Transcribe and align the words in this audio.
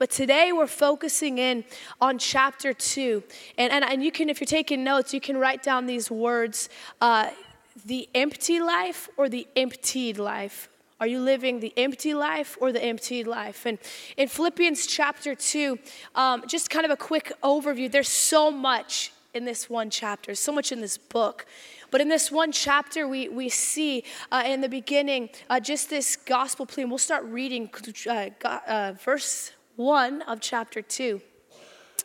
But 0.00 0.08
today 0.08 0.50
we're 0.50 0.66
focusing 0.66 1.36
in 1.36 1.62
on 2.00 2.18
chapter 2.18 2.72
two. 2.72 3.22
And, 3.58 3.70
and, 3.70 3.84
and 3.84 4.02
you 4.02 4.10
can, 4.10 4.30
if 4.30 4.40
you're 4.40 4.46
taking 4.46 4.82
notes, 4.82 5.12
you 5.12 5.20
can 5.20 5.36
write 5.36 5.62
down 5.62 5.84
these 5.84 6.10
words 6.10 6.70
uh, 7.02 7.28
the 7.84 8.08
empty 8.14 8.60
life 8.60 9.10
or 9.18 9.28
the 9.28 9.46
emptied 9.56 10.18
life. 10.18 10.70
Are 11.00 11.06
you 11.06 11.20
living 11.20 11.60
the 11.60 11.74
empty 11.76 12.14
life 12.14 12.56
or 12.62 12.72
the 12.72 12.82
emptied 12.82 13.26
life? 13.26 13.66
And 13.66 13.78
in 14.16 14.28
Philippians 14.28 14.86
chapter 14.86 15.34
2, 15.34 15.78
um, 16.14 16.44
just 16.48 16.70
kind 16.70 16.86
of 16.86 16.90
a 16.90 16.96
quick 16.96 17.34
overview, 17.42 17.92
there's 17.92 18.08
so 18.08 18.50
much 18.50 19.12
in 19.34 19.44
this 19.44 19.68
one 19.68 19.90
chapter, 19.90 20.34
so 20.34 20.50
much 20.50 20.72
in 20.72 20.80
this 20.80 20.96
book. 20.96 21.44
But 21.90 22.00
in 22.00 22.08
this 22.08 22.32
one 22.32 22.52
chapter, 22.52 23.06
we, 23.06 23.28
we 23.28 23.50
see 23.50 24.04
uh, 24.32 24.44
in 24.46 24.62
the 24.62 24.68
beginning 24.68 25.28
uh, 25.50 25.60
just 25.60 25.90
this 25.90 26.16
gospel 26.16 26.64
plea. 26.64 26.84
And 26.84 26.90
we'll 26.90 26.96
start 26.98 27.24
reading 27.24 27.68
uh, 28.08 28.30
uh 28.66 28.94
verse 29.04 29.52
1 29.80 30.22
of 30.22 30.40
chapter 30.40 30.82
2. 30.82 31.20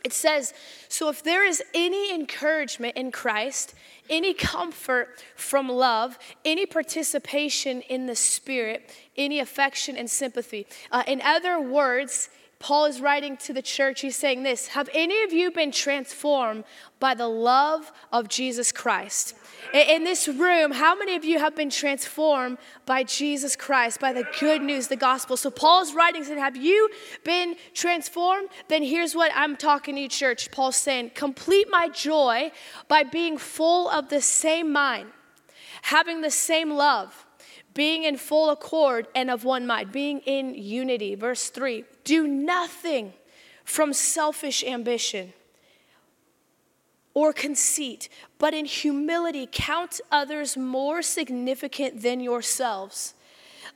It 0.04 0.14
says, 0.14 0.54
So 0.88 1.10
if 1.10 1.24
there 1.24 1.46
is 1.46 1.62
any 1.74 2.14
encouragement 2.14 2.96
in 2.96 3.12
Christ, 3.12 3.74
any 4.10 4.34
comfort 4.34 5.24
from 5.36 5.68
love, 5.68 6.18
any 6.46 6.66
participation 6.66 7.82
in 7.82 8.06
the 8.06 8.16
Spirit, 8.16 8.90
any 9.18 9.40
affection 9.40 9.98
and 9.98 10.10
sympathy. 10.10 10.68
Uh, 10.92 11.04
in 11.08 11.22
other 11.22 11.60
words, 11.60 12.30
Paul 12.60 12.86
is 12.86 13.02
writing 13.02 13.36
to 13.38 13.54
the 13.54 13.62
church. 13.62 14.02
He's 14.02 14.16
saying 14.16 14.44
this 14.44 14.68
Have 14.68 14.90
any 14.94 15.24
of 15.24 15.34
you 15.34 15.52
been 15.52 15.72
transformed 15.72 16.64
by 17.00 17.14
the 17.14 17.28
love 17.28 17.92
of 18.12 18.30
Jesus 18.30 18.72
Christ? 18.72 19.36
In 19.74 20.04
this 20.04 20.28
room, 20.28 20.72
how 20.72 20.96
many 20.96 21.16
of 21.16 21.26
you 21.26 21.40
have 21.40 21.56
been 21.56 21.70
transformed 21.70 22.58
by 22.86 23.04
Jesus 23.04 23.56
Christ, 23.56 24.00
by 24.00 24.14
the 24.14 24.26
good 24.40 24.62
news, 24.62 24.88
the 24.88 24.96
gospel? 24.96 25.36
So 25.36 25.50
Paul's 25.50 25.94
writing 25.94 26.24
saying, 26.24 26.40
Have 26.40 26.56
you 26.56 26.90
been 27.24 27.56
transformed? 27.74 28.50
Then 28.70 28.84
here's 28.84 29.16
what 29.16 29.32
I'm 29.36 29.58
talking 29.58 29.96
to 29.96 30.02
you, 30.02 30.08
church. 30.08 30.50
Paul's 30.52 30.78
saying, 30.78 31.12
Complete 31.14 31.68
my 31.70 31.90
joy 31.90 32.52
by 32.88 33.04
being 33.04 33.38
full 33.38 33.90
of 33.90 34.10
the 34.10 34.22
same 34.22 34.72
mind, 34.72 35.10
having 35.82 36.22
the 36.22 36.32
same 36.32 36.70
love, 36.72 37.25
being 37.76 38.04
in 38.04 38.18
full 38.18 38.50
accord 38.50 39.06
and 39.14 39.30
of 39.30 39.44
one 39.44 39.68
mind, 39.68 39.92
being 39.92 40.22
in 40.22 40.56
unity. 40.56 41.14
Verse 41.14 41.50
3 41.50 41.84
Do 42.04 42.28
nothing 42.28 43.14
from 43.64 43.94
selfish 43.94 44.64
ambition 44.64 45.34
or 47.14 47.32
conceit, 47.32 48.10
but 48.40 48.54
in 48.54 48.66
humility 48.66 49.48
count 49.52 50.02
others 50.12 50.58
more 50.58 51.04
significant 51.04 52.02
than 52.02 52.20
yourselves. 52.20 53.14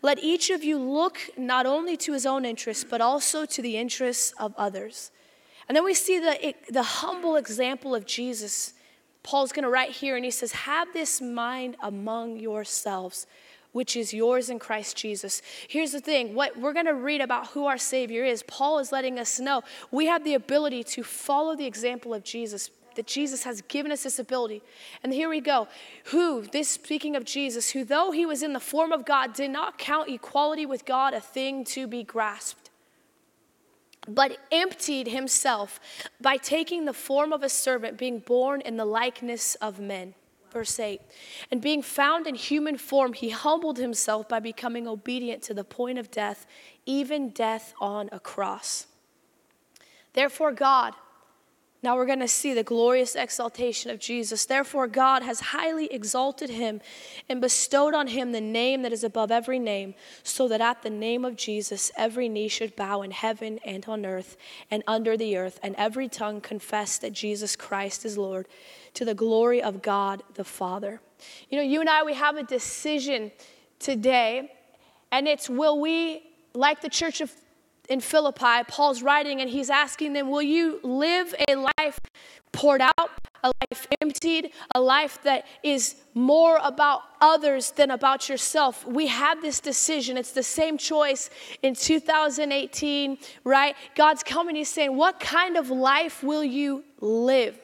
Let 0.01 0.19
each 0.23 0.49
of 0.49 0.63
you 0.63 0.77
look 0.77 1.19
not 1.37 1.65
only 1.65 1.97
to 1.97 2.13
his 2.13 2.25
own 2.25 2.45
interests, 2.45 2.83
but 2.83 3.01
also 3.01 3.45
to 3.45 3.61
the 3.61 3.77
interests 3.77 4.33
of 4.39 4.53
others. 4.57 5.11
And 5.67 5.75
then 5.75 5.83
we 5.83 5.93
see 5.93 6.19
the, 6.19 6.53
the 6.69 6.83
humble 6.83 7.35
example 7.35 7.93
of 7.93 8.05
Jesus. 8.05 8.73
Paul's 9.23 9.51
going 9.51 9.63
to 9.63 9.69
write 9.69 9.91
here, 9.91 10.15
and 10.15 10.23
he 10.23 10.31
says, 10.31 10.51
Have 10.51 10.93
this 10.93 11.21
mind 11.21 11.75
among 11.81 12.37
yourselves, 12.37 13.27
which 13.71 13.95
is 13.95 14.13
yours 14.13 14.49
in 14.49 14.59
Christ 14.59 14.97
Jesus. 14.97 15.41
Here's 15.67 15.91
the 15.91 15.99
thing 15.99 16.33
what 16.33 16.57
we're 16.57 16.73
going 16.73 16.85
to 16.85 16.93
read 16.93 17.21
about 17.21 17.47
who 17.47 17.65
our 17.65 17.77
Savior 17.77 18.23
is. 18.23 18.43
Paul 18.43 18.79
is 18.79 18.91
letting 18.91 19.19
us 19.19 19.39
know 19.39 19.63
we 19.91 20.07
have 20.07 20.23
the 20.23 20.33
ability 20.33 20.83
to 20.85 21.03
follow 21.03 21.55
the 21.55 21.65
example 21.65 22.13
of 22.13 22.23
Jesus 22.23 22.71
that 22.95 23.07
Jesus 23.07 23.43
has 23.43 23.61
given 23.61 23.91
us 23.91 24.03
this 24.03 24.19
ability. 24.19 24.61
And 25.03 25.13
here 25.13 25.29
we 25.29 25.39
go. 25.39 25.67
Who, 26.05 26.41
this 26.41 26.67
speaking 26.67 27.15
of 27.15 27.23
Jesus, 27.23 27.69
who 27.69 27.85
though 27.85 28.11
he 28.11 28.25
was 28.25 28.43
in 28.43 28.51
the 28.51 28.59
form 28.59 28.91
of 28.91 29.05
God, 29.05 29.33
did 29.33 29.51
not 29.51 29.77
count 29.77 30.09
equality 30.09 30.65
with 30.65 30.85
God 30.85 31.13
a 31.13 31.21
thing 31.21 31.63
to 31.65 31.87
be 31.87 32.03
grasped, 32.03 32.69
but 34.07 34.37
emptied 34.51 35.07
himself 35.07 35.79
by 36.19 36.35
taking 36.35 36.83
the 36.83 36.93
form 36.93 37.31
of 37.31 37.43
a 37.43 37.49
servant, 37.49 37.97
being 37.97 38.19
born 38.19 38.59
in 38.61 38.75
the 38.75 38.85
likeness 38.85 39.55
of 39.55 39.79
men. 39.79 40.13
Verse 40.51 40.79
8. 40.79 41.01
And 41.51 41.61
being 41.61 41.81
found 41.81 42.27
in 42.27 42.35
human 42.35 42.77
form, 42.77 43.13
he 43.13 43.29
humbled 43.29 43.77
himself 43.77 44.27
by 44.27 44.39
becoming 44.39 44.87
obedient 44.87 45.41
to 45.43 45.53
the 45.53 45.63
point 45.63 45.97
of 45.97 46.11
death, 46.11 46.45
even 46.85 47.29
death 47.29 47.73
on 47.79 48.09
a 48.11 48.19
cross. 48.19 48.87
Therefore, 50.13 50.51
God, 50.51 50.95
now 51.81 51.95
we're 51.95 52.05
going 52.05 52.19
to 52.19 52.27
see 52.27 52.53
the 52.53 52.63
glorious 52.63 53.15
exaltation 53.15 53.89
of 53.89 53.99
Jesus. 53.99 54.45
Therefore, 54.45 54.85
God 54.85 55.23
has 55.23 55.39
highly 55.39 55.91
exalted 55.93 56.49
him 56.49 56.81
and 57.29 57.39
bestowed 57.39 57.93
on 57.93 58.07
him 58.07 58.33
the 58.33 58.41
name 58.41 58.81
that 58.81 58.91
is 58.91 59.03
above 59.03 59.31
every 59.31 59.59
name, 59.59 59.95
so 60.21 60.49
that 60.49 60.59
at 60.59 60.81
the 60.81 60.89
name 60.89 61.23
of 61.23 61.37
Jesus 61.37 61.89
every 61.95 62.27
knee 62.27 62.49
should 62.49 62.75
bow 62.75 63.01
in 63.01 63.11
heaven 63.11 63.59
and 63.63 63.85
on 63.85 64.05
earth 64.05 64.35
and 64.69 64.83
under 64.87 65.15
the 65.15 65.37
earth, 65.37 65.57
and 65.63 65.73
every 65.77 66.09
tongue 66.09 66.41
confess 66.41 66.97
that 66.97 67.13
Jesus 67.13 67.55
Christ 67.55 68.03
is 68.05 68.17
Lord, 68.17 68.47
to 68.95 69.05
the 69.05 69.15
glory 69.15 69.61
of 69.63 69.81
God 69.81 70.21
the 70.33 70.43
Father. 70.43 70.99
You 71.49 71.57
know, 71.57 71.63
you 71.63 71.79
and 71.79 71.89
I, 71.89 72.03
we 72.03 72.13
have 72.13 72.35
a 72.35 72.43
decision 72.43 73.31
today, 73.79 74.51
and 75.13 75.29
it's 75.29 75.49
will 75.49 75.79
we, 75.79 76.23
like 76.53 76.81
the 76.81 76.89
church 76.89 77.21
of 77.21 77.31
in 77.89 77.99
Philippi, 77.99 78.63
Paul's 78.67 79.01
writing 79.01 79.41
and 79.41 79.49
he's 79.49 79.69
asking 79.69 80.13
them, 80.13 80.29
Will 80.29 80.43
you 80.43 80.79
live 80.83 81.33
a 81.47 81.55
life 81.55 81.99
poured 82.51 82.81
out, 82.81 83.09
a 83.43 83.51
life 83.71 83.87
emptied, 83.99 84.51
a 84.75 84.79
life 84.79 85.21
that 85.23 85.45
is 85.63 85.95
more 86.13 86.59
about 86.63 87.01
others 87.19 87.71
than 87.71 87.89
about 87.89 88.29
yourself? 88.29 88.85
We 88.85 89.07
have 89.07 89.41
this 89.41 89.59
decision. 89.59 90.17
It's 90.17 90.31
the 90.31 90.43
same 90.43 90.77
choice 90.77 91.31
in 91.63 91.73
2018, 91.73 93.17
right? 93.43 93.75
God's 93.95 94.21
coming, 94.21 94.55
He's 94.55 94.69
saying, 94.69 94.95
What 94.95 95.19
kind 95.19 95.57
of 95.57 95.71
life 95.71 96.23
will 96.23 96.43
you 96.43 96.83
live? 97.01 97.59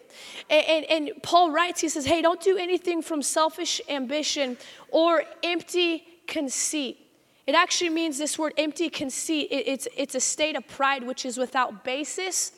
And, 0.50 0.66
and, 0.66 0.86
and 0.86 1.24
Paul 1.24 1.52
writes, 1.52 1.82
he 1.82 1.90
says, 1.90 2.06
Hey, 2.06 2.24
don't 2.24 2.42
do 2.42 2.58
anything 2.58 3.04
from 3.04 3.22
selfish 3.22 3.80
ambition 3.88 4.58
or 4.90 5.24
empty 5.44 6.04
conceit 6.26 7.05
it 7.48 7.54
actually 7.54 7.92
means 7.92 8.18
this 8.18 8.40
word 8.40 8.54
empty 8.58 8.90
conceit, 8.90 9.50
it, 9.52 9.68
it's, 9.68 9.88
it's 9.96 10.16
a 10.16 10.20
state 10.20 10.56
of 10.56 10.68
pride 10.68 11.06
which 11.06 11.26
is 11.26 11.38
without 11.38 11.84
basis 11.84 12.52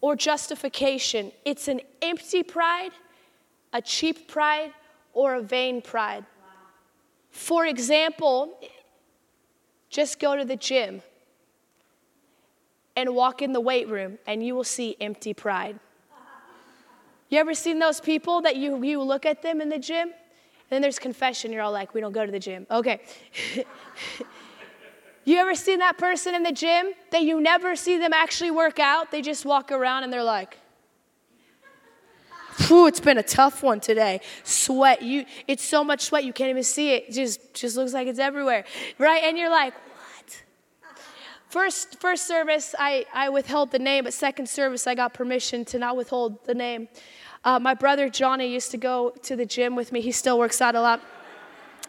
or 0.00 0.16
justification. 0.16 1.30
It's 1.44 1.68
an 1.68 1.80
empty 2.00 2.42
pride, 2.42 2.90
a 3.72 3.80
cheap 3.80 4.28
pride, 4.28 4.72
or 5.12 5.36
a 5.36 5.42
vain 5.42 5.80
pride. 5.80 6.24
Wow. 6.40 6.48
For 7.30 7.66
example, 7.66 8.58
just 9.88 10.18
go 10.18 10.36
to 10.36 10.44
the 10.44 10.56
gym 10.56 11.02
and 12.96 13.14
walk 13.14 13.42
in 13.42 13.52
the 13.52 13.60
weight 13.60 13.88
room 13.88 14.18
and 14.26 14.44
you 14.44 14.54
will 14.54 14.64
see 14.64 14.96
empty 15.00 15.34
pride. 15.34 15.78
You 17.28 17.38
ever 17.38 17.54
seen 17.54 17.78
those 17.78 18.00
people 18.00 18.42
that 18.42 18.56
you, 18.56 18.82
you 18.82 19.00
look 19.00 19.24
at 19.24 19.40
them 19.40 19.60
in 19.60 19.70
the 19.70 19.78
gym 19.78 20.12
then 20.72 20.80
there's 20.80 20.98
confession. 20.98 21.52
You're 21.52 21.62
all 21.62 21.72
like, 21.72 21.92
we 21.92 22.00
don't 22.00 22.12
go 22.12 22.24
to 22.24 22.32
the 22.32 22.40
gym. 22.40 22.66
Okay. 22.70 23.02
you 25.24 25.36
ever 25.36 25.54
seen 25.54 25.80
that 25.80 25.98
person 25.98 26.34
in 26.34 26.42
the 26.42 26.52
gym 26.52 26.92
that 27.10 27.22
you 27.22 27.40
never 27.40 27.76
see 27.76 27.98
them 27.98 28.12
actually 28.12 28.50
work 28.50 28.78
out? 28.78 29.10
They 29.10 29.20
just 29.20 29.44
walk 29.44 29.70
around 29.70 30.04
and 30.04 30.12
they're 30.12 30.24
like, 30.24 30.56
Whew, 32.58 32.86
it's 32.86 33.00
been 33.00 33.18
a 33.18 33.22
tough 33.22 33.62
one 33.62 33.80
today. 33.80 34.20
Sweat, 34.44 35.02
you 35.02 35.24
it's 35.48 35.64
so 35.64 35.82
much 35.82 36.02
sweat 36.02 36.24
you 36.24 36.32
can't 36.32 36.50
even 36.50 36.62
see 36.62 36.92
it. 36.92 37.04
it 37.08 37.12
just 37.12 37.54
just 37.54 37.76
looks 37.76 37.94
like 37.94 38.08
it's 38.08 38.18
everywhere. 38.18 38.64
Right? 38.98 39.24
And 39.24 39.38
you're 39.38 39.50
like, 39.50 39.72
what? 39.72 40.42
First 41.48 41.98
first 41.98 42.26
service 42.26 42.74
I, 42.78 43.06
I 43.14 43.30
withheld 43.30 43.70
the 43.70 43.78
name, 43.78 44.04
but 44.04 44.12
second 44.12 44.48
service 44.48 44.86
I 44.86 44.94
got 44.94 45.14
permission 45.14 45.64
to 45.66 45.78
not 45.78 45.96
withhold 45.96 46.44
the 46.44 46.54
name. 46.54 46.88
Uh, 47.44 47.58
my 47.58 47.74
brother 47.74 48.08
Johnny 48.08 48.46
used 48.46 48.70
to 48.70 48.76
go 48.76 49.12
to 49.22 49.34
the 49.34 49.46
gym 49.46 49.74
with 49.74 49.90
me. 49.92 50.00
He 50.00 50.12
still 50.12 50.38
works 50.38 50.60
out 50.60 50.74
a 50.74 50.80
lot. 50.80 51.00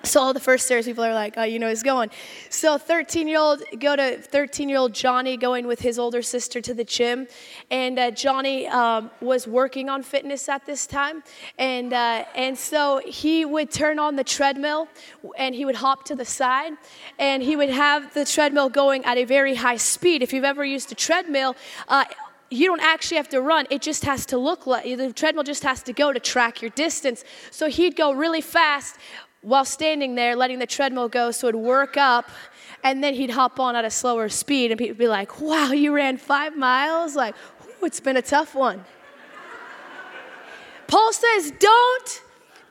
So 0.06 0.20
all 0.20 0.34
the 0.34 0.40
first 0.42 0.68
service 0.68 0.86
people 0.86 1.06
are 1.06 1.14
like, 1.14 1.36
oh, 1.38 1.44
you 1.44 1.60
know 1.60 1.70
he's 1.70 1.82
going. 1.82 2.10
So 2.50 2.78
13 2.78 3.26
year 3.26 3.40
old, 3.40 3.64
go 3.80 3.96
to 3.96 4.18
13 4.18 4.68
year 4.68 4.78
old 4.78 4.94
Johnny 4.94 5.38
going 5.38 5.66
with 5.66 5.80
his 5.80 5.98
older 5.98 6.22
sister 6.22 6.60
to 6.60 6.74
the 6.74 6.84
gym. 6.84 7.28
And 7.72 7.98
uh, 7.98 8.12
Johnny 8.12 8.68
um, 8.68 9.12
was 9.22 9.48
working 9.48 9.88
on 9.88 10.04
fitness 10.04 10.50
at 10.50 10.66
this 10.66 10.86
time. 10.86 11.24
And, 11.58 11.94
uh, 11.94 12.26
and 12.36 12.58
so 12.58 13.02
he 13.06 13.46
would 13.46 13.72
turn 13.72 13.98
on 13.98 14.18
the 14.18 14.26
treadmill 14.26 14.90
and 15.38 15.56
he 15.56 15.64
would 15.64 15.76
hop 15.76 16.04
to 16.06 16.16
the 16.16 16.26
side. 16.26 16.74
And 17.18 17.42
he 17.42 17.56
would 17.56 17.70
have 17.70 18.14
the 18.14 18.26
treadmill 18.26 18.68
going 18.68 19.06
at 19.06 19.18
a 19.18 19.24
very 19.24 19.56
high 19.56 19.78
speed. 19.78 20.22
If 20.22 20.34
you've 20.34 20.44
ever 20.44 20.66
used 20.66 20.92
a 20.92 20.96
treadmill, 20.96 21.56
uh, 21.88 22.04
you 22.54 22.68
don't 22.68 22.82
actually 22.82 23.18
have 23.18 23.30
to 23.30 23.42
run. 23.42 23.66
It 23.70 23.82
just 23.82 24.06
has 24.06 24.26
to 24.28 24.38
look 24.38 24.68
like 24.68 24.84
the 24.84 25.12
treadmill 25.12 25.44
just 25.44 25.64
has 25.64 25.82
to 25.84 25.94
go 25.94 26.14
to 26.14 26.20
track 26.20 26.62
your 26.62 26.72
distance. 26.72 27.24
So 27.52 27.68
he'd 27.70 27.96
go 27.96 28.14
really 28.14 28.42
fast 28.42 28.98
while 29.42 29.66
standing 29.66 30.16
there, 30.16 30.36
letting 30.36 30.60
the 30.60 30.68
treadmill 30.68 31.10
go 31.10 31.32
so 31.32 31.48
it'd 31.48 31.60
work 31.60 31.98
up. 31.98 32.30
And 32.84 33.04
then 33.04 33.14
he'd 33.14 33.32
hop 33.32 33.60
on 33.60 33.76
at 33.76 33.86
a 33.86 33.90
slower 33.90 34.28
speed, 34.28 34.72
and 34.72 34.78
people 34.78 34.92
would 34.92 34.98
be 34.98 35.08
like, 35.08 35.40
Wow, 35.40 35.72
you 35.72 35.96
ran 35.96 36.18
five 36.18 36.58
miles? 36.58 37.16
Like, 37.16 37.34
it's 37.82 38.02
been 38.02 38.18
a 38.18 38.22
tough 38.22 38.54
one. 38.56 38.84
Paul 40.88 41.14
says, 41.14 41.54
Don't 41.60 42.22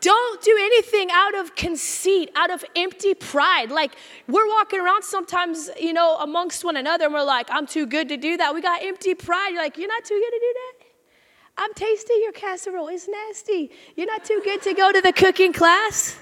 Don't 0.02 0.42
do 0.42 0.58
anything 0.60 1.10
out 1.12 1.36
of 1.36 1.54
conceit, 1.54 2.28
out 2.34 2.50
of 2.50 2.64
empty 2.74 3.14
pride. 3.14 3.70
Like 3.70 3.92
we're 4.26 4.48
walking 4.48 4.80
around 4.80 5.04
sometimes, 5.04 5.70
you 5.80 5.92
know, 5.92 6.16
amongst 6.16 6.64
one 6.64 6.76
another, 6.76 7.04
and 7.04 7.14
we're 7.14 7.22
like, 7.22 7.46
I'm 7.50 7.68
too 7.68 7.86
good 7.86 8.08
to 8.08 8.16
do 8.16 8.36
that. 8.36 8.52
We 8.52 8.60
got 8.60 8.82
empty 8.82 9.14
pride. 9.14 9.50
You're 9.52 9.62
like, 9.62 9.78
you're 9.78 9.88
not 9.88 10.04
too 10.04 10.18
good 10.18 10.30
to 10.30 10.40
do 10.40 10.54
that. 10.54 10.86
I'm 11.56 11.72
tasting 11.74 12.18
your 12.20 12.32
casserole. 12.32 12.88
It's 12.88 13.06
nasty. 13.08 13.70
You're 13.94 14.08
not 14.08 14.24
too 14.24 14.40
good 14.42 14.60
to 14.62 14.74
go 14.74 14.90
to 14.90 15.00
the 15.00 15.12
cooking 15.12 15.52
class. 15.52 16.18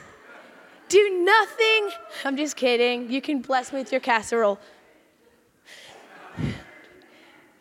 Do 0.90 1.22
nothing. 1.24 1.90
I'm 2.26 2.36
just 2.36 2.56
kidding. 2.56 3.10
You 3.10 3.22
can 3.22 3.40
bless 3.40 3.72
me 3.72 3.78
with 3.78 3.92
your 3.92 4.00
casserole. 4.00 4.60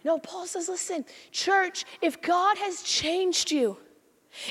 No, 0.02 0.18
Paul 0.18 0.48
says, 0.48 0.70
listen, 0.70 1.04
church, 1.30 1.84
if 2.02 2.22
God 2.22 2.58
has 2.58 2.82
changed 2.82 3.52
you, 3.52 3.78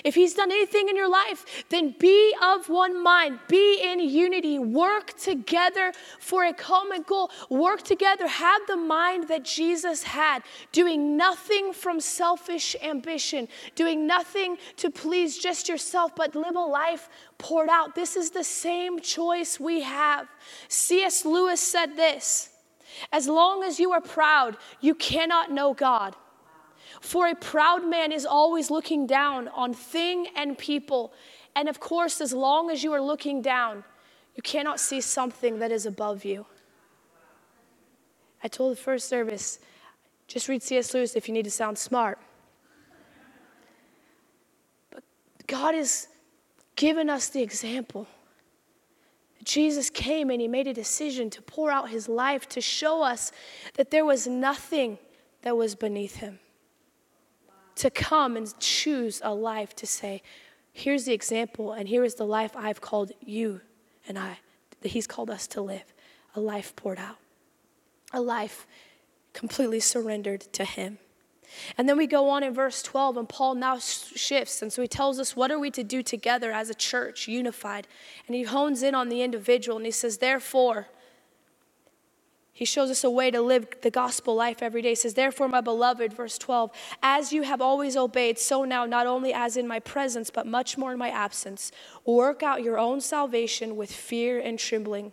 if 0.05 0.15
he's 0.15 0.35
done 0.35 0.51
anything 0.51 0.89
in 0.89 0.97
your 0.97 1.09
life, 1.09 1.65
then 1.71 1.95
be 1.99 2.35
of 2.43 2.69
one 2.69 3.03
mind, 3.03 3.39
be 3.49 3.81
in 3.83 4.01
unity, 4.01 4.59
work 4.59 5.17
together 5.17 5.93
for 6.19 6.45
a 6.45 6.53
common 6.53 7.03
goal, 7.03 7.31
work 7.49 7.83
together, 7.83 8.27
have 8.27 8.61
the 8.67 8.77
mind 8.77 9.29
that 9.29 9.45
Jesus 9.45 10.03
had, 10.03 10.43
doing 10.73 11.17
nothing 11.17 11.73
from 11.73 12.01
selfish 12.01 12.75
ambition, 12.83 13.49
doing 13.77 14.07
nothing 14.07 14.59
to 14.77 14.91
please 14.91 15.39
just 15.39 15.69
yourself, 15.69 16.15
but 16.17 16.35
live 16.35 16.57
a 16.57 16.61
life 16.61 17.09
poured 17.39 17.69
out. 17.69 17.95
This 17.95 18.17
is 18.17 18.31
the 18.31 18.45
same 18.45 19.01
choice 19.01 19.61
we 19.61 19.83
have. 19.83 20.29
C.S. 20.69 21.25
Lewis 21.25 21.61
said 21.61 21.97
this 21.97 22.51
As 23.13 23.29
long 23.29 23.63
as 23.63 23.79
you 23.79 23.93
are 23.93 24.01
proud, 24.01 24.57
you 24.81 24.95
cannot 24.95 25.53
know 25.53 25.73
God. 25.73 26.17
For 27.01 27.29
a 27.29 27.35
proud 27.35 27.87
man 27.87 28.13
is 28.13 28.27
always 28.27 28.71
looking 28.71 29.07
down 29.07 29.49
on 29.49 29.73
thing 29.73 30.27
and 30.35 30.57
people. 30.59 31.13
And 31.55 31.69
of 31.69 31.81
course, 31.81 32.21
as 32.21 32.33
long 32.33 32.71
as 32.71 32.83
you 32.83 32.93
are 32.93 33.01
looking 33.01 33.43
down, 33.43 33.85
you 34.35 34.43
cannot 34.43 34.81
see 34.81 35.01
something 35.01 35.59
that 35.59 35.73
is 35.73 35.87
above 35.87 36.25
you. 36.25 36.47
I 38.43 38.49
told 38.49 38.73
the 38.73 38.81
first 38.81 39.09
service, 39.09 39.59
just 40.27 40.49
read 40.49 40.63
C.S. 40.63 40.95
Lewis 40.95 41.17
if 41.17 41.27
you 41.29 41.35
need 41.35 41.45
to 41.45 41.51
sound 41.51 41.79
smart. 41.79 42.19
But 44.91 45.03
God 45.47 45.75
has 45.75 46.09
given 46.77 47.11
us 47.11 47.29
the 47.29 47.43
example. 47.43 48.07
Jesus 49.45 49.89
came 49.91 50.31
and 50.31 50.41
he 50.41 50.47
made 50.47 50.67
a 50.67 50.75
decision 50.75 51.31
to 51.31 51.43
pour 51.43 51.71
out 51.71 51.91
his 51.91 52.09
life 52.09 52.49
to 52.51 52.61
show 52.61 53.03
us 53.03 53.33
that 53.75 53.91
there 53.91 54.05
was 54.05 54.27
nothing 54.27 54.99
that 55.43 55.57
was 55.57 55.75
beneath 55.75 56.17
him 56.17 56.39
to 57.79 57.91
come 57.91 58.37
and 58.37 58.59
choose 58.59 59.21
a 59.25 59.35
life 59.35 59.75
to 59.77 59.87
say, 59.87 60.23
here's 60.73 61.05
the 61.05 61.13
example, 61.13 61.73
and 61.73 61.89
here 61.89 62.05
is 62.05 62.17
the 62.17 62.27
life 62.27 62.53
I've 62.57 62.81
called 62.81 63.13
you 63.21 63.61
and 64.07 64.19
I, 64.19 64.39
that 64.81 64.89
He's 64.91 65.07
called 65.07 65.31
us 65.31 65.47
to 65.49 65.61
live 65.61 65.95
a 66.35 66.41
life 66.41 66.77
poured 66.77 66.99
out, 66.99 67.17
a 68.13 68.21
life 68.21 68.67
completely 69.33 69.81
surrendered 69.81 70.41
to 70.53 70.65
Him. 70.65 70.99
And 71.77 71.89
then 71.89 71.97
we 71.97 72.07
go 72.07 72.29
on 72.29 72.43
in 72.43 72.53
verse 72.53 72.83
12, 72.83 73.17
and 73.17 73.29
Paul 73.29 73.55
now 73.55 73.79
shifts. 73.79 74.61
And 74.61 74.73
so 74.73 74.83
he 74.83 74.89
tells 74.89 75.19
us, 75.19 75.35
What 75.35 75.51
are 75.51 75.59
we 75.59 75.71
to 75.71 75.83
do 75.83 76.03
together 76.03 76.53
as 76.53 76.69
a 76.69 76.75
church, 76.75 77.27
unified? 77.27 77.89
And 78.27 78.37
he 78.37 78.43
hones 78.43 78.83
in 78.83 78.95
on 78.95 79.09
the 79.09 79.23
individual, 79.23 79.79
and 79.79 79.87
he 79.87 79.93
says, 79.93 80.19
Therefore, 80.19 80.89
he 82.59 82.65
shows 82.65 82.91
us 82.91 83.05
a 83.05 83.11
way 83.11 83.31
to 83.31 83.41
live 83.41 83.69
the 83.83 83.91
gospel 83.91 84.35
life 84.35 84.65
every 84.65 84.83
day. 84.83 84.89
He 84.89 84.95
says, 84.97 85.15
Therefore, 85.15 85.47
my 85.47 85.61
beloved, 85.61 86.13
verse 86.13 86.37
12, 86.39 86.73
as 87.05 87.33
you 87.33 87.43
have 87.43 87.61
always 87.61 87.97
obeyed, 87.97 88.37
so 88.37 88.65
now, 88.65 88.85
not 88.85 89.07
only 89.07 89.33
as 89.33 89.57
in 89.57 89.69
my 89.69 89.79
presence, 89.79 90.29
but 90.29 90.45
much 90.45 90.77
more 90.77 90.91
in 90.91 90.99
my 90.99 91.09
absence, 91.09 91.71
work 92.05 92.43
out 92.43 92.65
your 92.65 92.77
own 92.77 93.01
salvation 93.01 93.77
with 93.77 93.93
fear 93.93 94.41
and 94.41 94.59
trembling. 94.59 95.13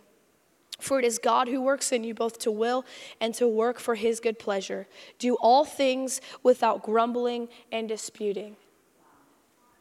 For 0.80 0.98
it 0.98 1.04
is 1.04 1.20
God 1.20 1.46
who 1.46 1.62
works 1.62 1.92
in 1.92 2.02
you 2.02 2.14
both 2.14 2.40
to 2.40 2.50
will 2.50 2.84
and 3.20 3.32
to 3.36 3.46
work 3.46 3.78
for 3.78 3.94
his 3.94 4.18
good 4.18 4.40
pleasure. 4.40 4.88
Do 5.20 5.36
all 5.36 5.64
things 5.64 6.20
without 6.42 6.82
grumbling 6.82 7.48
and 7.70 7.88
disputing. 7.88 8.56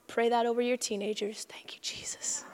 Pray 0.06 0.30
that 0.30 0.46
over 0.46 0.62
your 0.62 0.78
teenagers. 0.78 1.48
Thank 1.50 1.74
you, 1.74 1.80
Jesus 1.82 2.46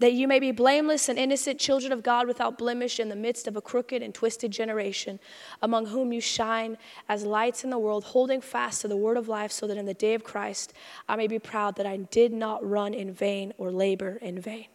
that 0.00 0.14
you 0.14 0.26
may 0.26 0.40
be 0.40 0.50
blameless 0.50 1.08
and 1.08 1.18
innocent 1.18 1.60
children 1.60 1.92
of 1.92 2.02
God 2.02 2.26
without 2.26 2.58
blemish 2.58 2.98
in 2.98 3.10
the 3.10 3.16
midst 3.16 3.46
of 3.46 3.54
a 3.56 3.60
crooked 3.60 4.02
and 4.02 4.14
twisted 4.14 4.50
generation, 4.50 5.20
among 5.62 5.86
whom 5.86 6.12
you 6.12 6.20
shine 6.20 6.78
as 7.08 7.24
lights 7.24 7.64
in 7.64 7.70
the 7.70 7.78
world, 7.78 8.04
holding 8.04 8.40
fast 8.40 8.80
to 8.80 8.88
the 8.88 8.96
word 8.96 9.18
of 9.18 9.28
life, 9.28 9.52
so 9.52 9.66
that 9.66 9.76
in 9.76 9.84
the 9.84 9.94
day 9.94 10.14
of 10.14 10.24
Christ 10.24 10.72
I 11.08 11.16
may 11.16 11.26
be 11.26 11.38
proud 11.38 11.76
that 11.76 11.86
I 11.86 11.98
did 11.98 12.32
not 12.32 12.68
run 12.68 12.94
in 12.94 13.12
vain 13.12 13.52
or 13.58 13.70
labor 13.70 14.18
in 14.22 14.40
vain. 14.40 14.66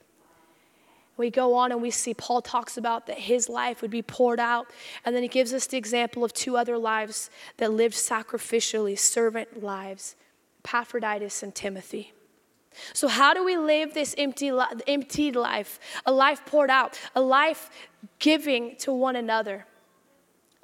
We 1.17 1.31
go 1.31 1.53
on 1.53 1.71
and 1.71 1.81
we 1.81 1.91
see 1.91 2.13
Paul 2.13 2.41
talks 2.41 2.77
about 2.77 3.07
that 3.07 3.19
his 3.19 3.49
life 3.49 3.81
would 3.81 3.91
be 3.91 4.01
poured 4.01 4.39
out. 4.39 4.67
And 5.05 5.15
then 5.15 5.23
he 5.23 5.29
gives 5.29 5.53
us 5.53 5.65
the 5.65 5.77
example 5.77 6.23
of 6.23 6.33
two 6.33 6.57
other 6.57 6.77
lives 6.77 7.29
that 7.57 7.71
lived 7.71 7.95
sacrificially, 7.95 8.99
servant 8.99 9.63
lives 9.63 10.15
Epaphroditus 10.63 11.41
and 11.41 11.55
Timothy. 11.55 12.11
So, 12.93 13.07
how 13.07 13.33
do 13.33 13.43
we 13.43 13.57
live 13.57 13.93
this 13.93 14.15
empty, 14.17 14.51
emptied 14.87 15.35
life? 15.35 15.79
A 16.05 16.11
life 16.11 16.45
poured 16.45 16.69
out, 16.69 16.99
a 17.15 17.21
life 17.21 17.69
giving 18.19 18.75
to 18.77 18.93
one 18.93 19.15
another. 19.15 19.65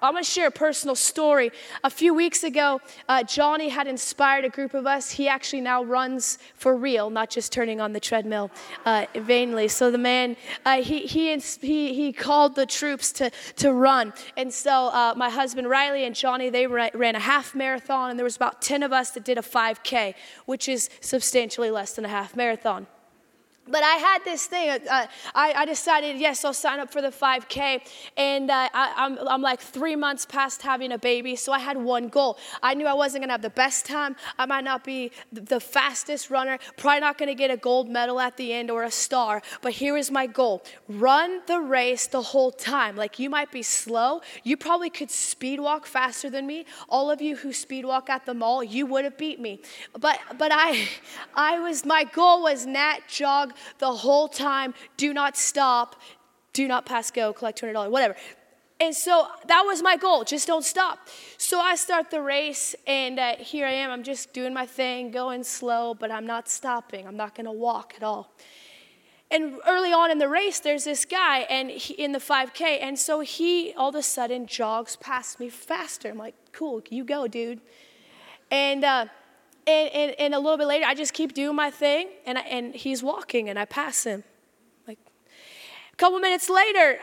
I'm 0.01 0.13
going 0.13 0.23
to 0.23 0.29
share 0.29 0.47
a 0.47 0.51
personal 0.51 0.95
story. 0.95 1.51
A 1.83 1.89
few 1.89 2.13
weeks 2.13 2.43
ago, 2.43 2.81
uh, 3.07 3.23
Johnny 3.23 3.69
had 3.69 3.87
inspired 3.87 4.45
a 4.45 4.49
group 4.49 4.73
of 4.73 4.87
us. 4.87 5.11
He 5.11 5.27
actually 5.27 5.61
now 5.61 5.83
runs 5.83 6.39
for 6.55 6.75
real, 6.75 7.09
not 7.09 7.29
just 7.29 7.51
turning 7.51 7.79
on 7.79 7.93
the 7.93 7.99
treadmill 7.99 8.49
uh, 8.85 9.05
vainly. 9.15 9.67
So 9.67 9.91
the 9.91 9.99
man, 9.99 10.37
uh, 10.65 10.81
he, 10.81 11.05
he, 11.05 11.37
he, 11.37 11.93
he 11.93 12.13
called 12.13 12.55
the 12.55 12.65
troops 12.65 13.11
to, 13.13 13.31
to 13.57 13.73
run. 13.73 14.11
And 14.37 14.51
so 14.51 14.87
uh, 14.87 15.13
my 15.15 15.29
husband 15.29 15.69
Riley 15.69 16.05
and 16.05 16.15
Johnny, 16.15 16.49
they 16.49 16.65
ran 16.65 17.15
a 17.15 17.19
half 17.19 17.53
marathon, 17.53 18.09
and 18.09 18.17
there 18.17 18.23
was 18.23 18.35
about 18.35 18.61
10 18.61 18.83
of 18.83 18.91
us 18.91 19.11
that 19.11 19.23
did 19.23 19.37
a 19.37 19.41
5K, 19.41 20.15
which 20.45 20.67
is 20.67 20.89
substantially 20.99 21.69
less 21.69 21.93
than 21.93 22.05
a 22.05 22.09
half 22.09 22.35
marathon. 22.35 22.87
But 23.67 23.83
I 23.83 23.95
had 23.95 24.23
this 24.23 24.47
thing. 24.47 24.69
Uh, 24.69 25.05
I, 25.35 25.53
I, 25.53 25.65
decided, 25.65 26.17
yes, 26.19 26.43
I'll 26.43 26.51
sign 26.51 26.79
up 26.79 26.91
for 26.91 26.99
the 26.99 27.09
5K. 27.09 27.81
And 28.17 28.49
uh, 28.49 28.69
I, 28.73 28.93
I'm, 28.97 29.19
I'm 29.27 29.41
like 29.43 29.61
three 29.61 29.95
months 29.95 30.25
past 30.25 30.63
having 30.63 30.91
a 30.91 30.97
baby, 30.97 31.35
so 31.35 31.51
I 31.53 31.59
had 31.59 31.77
one 31.77 32.07
goal. 32.07 32.39
I 32.63 32.73
knew 32.73 32.87
I 32.87 32.93
wasn't 32.93 33.21
going 33.21 33.29
to 33.29 33.33
have 33.33 33.43
the 33.43 33.51
best 33.51 33.85
time. 33.85 34.15
I 34.39 34.47
might 34.47 34.63
not 34.63 34.83
be 34.83 35.11
the 35.31 35.59
fastest 35.59 36.31
runner, 36.31 36.57
probably 36.75 37.01
not 37.01 37.19
going 37.19 37.27
to 37.29 37.35
get 37.35 37.51
a 37.51 37.57
gold 37.57 37.87
medal 37.87 38.19
at 38.19 38.35
the 38.35 38.51
end 38.51 38.71
or 38.71 38.83
a 38.83 38.91
star. 38.91 39.43
But 39.61 39.73
here 39.73 39.95
is 39.95 40.09
my 40.09 40.25
goal 40.25 40.63
run 40.87 41.41
the 41.45 41.59
race 41.59 42.07
the 42.07 42.21
whole 42.21 42.51
time. 42.51 42.95
Like 42.95 43.19
you 43.19 43.29
might 43.29 43.51
be 43.51 43.61
slow. 43.61 44.21
You 44.43 44.57
probably 44.57 44.89
could 44.89 45.11
speed 45.11 45.59
walk 45.59 45.85
faster 45.85 46.29
than 46.29 46.47
me. 46.47 46.65
All 46.89 47.11
of 47.11 47.21
you 47.21 47.35
who 47.35 47.53
speed 47.53 47.85
walk 47.85 48.09
at 48.09 48.25
the 48.25 48.33
mall, 48.33 48.63
you 48.63 48.87
would 48.87 49.05
have 49.05 49.17
beat 49.17 49.39
me. 49.39 49.61
But, 49.99 50.19
but 50.37 50.51
I, 50.51 50.87
I 51.35 51.59
was, 51.59 51.85
my 51.85 52.03
goal 52.03 52.41
was 52.41 52.65
nat 52.65 53.01
jog 53.07 53.53
the 53.79 53.91
whole 53.91 54.27
time. 54.27 54.73
Do 54.97 55.13
not 55.13 55.37
stop. 55.37 55.95
Do 56.53 56.67
not 56.67 56.85
pass 56.85 57.11
go. 57.11 57.33
Collect 57.33 57.61
$200, 57.61 57.89
whatever. 57.89 58.15
And 58.81 58.95
so 58.95 59.27
that 59.45 59.61
was 59.63 59.83
my 59.83 59.95
goal. 59.95 60.23
Just 60.23 60.47
don't 60.47 60.65
stop. 60.65 61.07
So 61.37 61.59
I 61.59 61.75
start 61.75 62.09
the 62.09 62.21
race, 62.21 62.75
and 62.87 63.19
uh, 63.19 63.35
here 63.37 63.67
I 63.67 63.73
am. 63.73 63.91
I'm 63.91 64.01
just 64.01 64.33
doing 64.33 64.55
my 64.55 64.65
thing, 64.65 65.11
going 65.11 65.43
slow, 65.43 65.93
but 65.93 66.09
I'm 66.09 66.25
not 66.25 66.49
stopping. 66.49 67.05
I'm 67.07 67.15
not 67.15 67.35
going 67.35 67.45
to 67.45 67.51
walk 67.51 67.93
at 67.95 68.01
all. 68.01 68.33
And 69.29 69.59
early 69.67 69.93
on 69.93 70.09
in 70.09 70.17
the 70.17 70.27
race, 70.27 70.59
there's 70.59 70.83
this 70.83 71.05
guy, 71.05 71.41
and 71.41 71.69
he, 71.69 71.93
in 71.93 72.11
the 72.11 72.19
5K, 72.19 72.79
and 72.81 72.97
so 72.97 73.19
he 73.19 73.71
all 73.77 73.89
of 73.89 73.95
a 73.95 74.01
sudden 74.01 74.47
jogs 74.47 74.95
past 74.95 75.39
me 75.39 75.47
faster. 75.47 76.09
I'm 76.09 76.17
like, 76.17 76.35
"Cool, 76.51 76.81
you 76.89 77.05
go, 77.05 77.27
dude." 77.27 77.61
And 78.49 78.83
uh, 78.83 79.05
and, 79.67 79.89
and, 79.93 80.15
and 80.19 80.35
a 80.35 80.39
little 80.39 80.57
bit 80.57 80.67
later, 80.67 80.85
I 80.85 80.95
just 80.95 81.13
keep 81.13 81.33
doing 81.33 81.55
my 81.55 81.69
thing, 81.69 82.09
and, 82.25 82.37
I, 82.37 82.41
and 82.41 82.75
he's 82.75 83.03
walking, 83.03 83.49
and 83.49 83.59
I 83.59 83.65
pass 83.65 84.03
him. 84.03 84.23
Like 84.87 84.99
a 85.93 85.95
couple 85.95 86.19
minutes 86.19 86.49
later, 86.49 86.99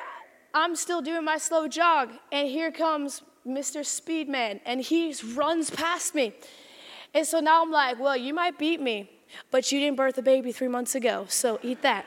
I'm 0.55 0.75
still 0.77 1.01
doing 1.01 1.25
my 1.25 1.39
slow 1.39 1.69
jog, 1.69 2.11
and 2.33 2.49
here 2.49 2.73
comes 2.73 3.23
Mr. 3.47 3.81
Speedman, 3.81 4.61
and 4.65 4.81
he 4.81 5.15
runs 5.35 5.71
past 5.71 6.15
me. 6.15 6.35
And 7.15 7.27
so 7.27 7.41
now 7.41 7.63
I'm 7.63 7.71
like, 7.71 7.99
well, 7.99 8.17
you 8.17 8.35
might 8.35 8.59
beat 8.59 8.81
me, 8.81 9.11
but 9.51 9.71
you 9.73 9.81
didn't 9.81 9.97
birth 9.97 10.19
a 10.19 10.23
baby 10.23 10.53
three 10.53 10.69
months 10.69 10.95
ago, 10.95 11.27
so 11.29 11.59
eat 11.63 11.83
that. 11.83 12.05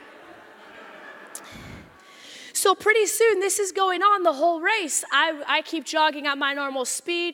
So 2.61 2.75
pretty 2.75 3.07
soon, 3.07 3.39
this 3.39 3.57
is 3.57 3.71
going 3.71 4.03
on 4.03 4.21
the 4.21 4.33
whole 4.33 4.61
race. 4.61 5.03
I, 5.11 5.41
I 5.47 5.63
keep 5.63 5.83
jogging 5.83 6.27
at 6.27 6.37
my 6.37 6.53
normal 6.53 6.85
speed, 6.85 7.33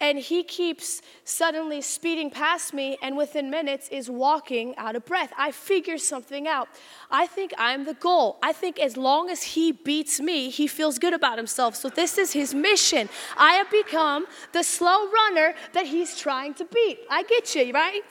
and 0.00 0.16
he 0.20 0.44
keeps 0.44 1.02
suddenly 1.24 1.80
speeding 1.80 2.30
past 2.30 2.72
me, 2.72 2.96
and 3.02 3.16
within 3.16 3.50
minutes 3.50 3.88
is 3.88 4.08
walking 4.08 4.76
out 4.76 4.94
of 4.94 5.04
breath. 5.04 5.32
I 5.36 5.50
figure 5.50 5.98
something 5.98 6.46
out. 6.46 6.68
I 7.10 7.26
think 7.26 7.52
I'm 7.58 7.86
the 7.86 7.94
goal. 7.94 8.38
I 8.40 8.52
think 8.52 8.78
as 8.78 8.96
long 8.96 9.30
as 9.30 9.42
he 9.42 9.72
beats 9.72 10.20
me, 10.20 10.48
he 10.48 10.68
feels 10.68 11.00
good 11.00 11.12
about 11.12 11.38
himself. 11.38 11.74
So 11.74 11.88
this 11.88 12.16
is 12.16 12.32
his 12.32 12.54
mission. 12.54 13.08
I 13.36 13.54
have 13.54 13.68
become 13.72 14.26
the 14.52 14.62
slow 14.62 15.10
runner 15.10 15.54
that 15.72 15.86
he's 15.86 16.16
trying 16.16 16.54
to 16.54 16.64
beat. 16.64 17.00
I 17.10 17.24
get 17.24 17.52
you, 17.56 17.72
right? 17.72 18.02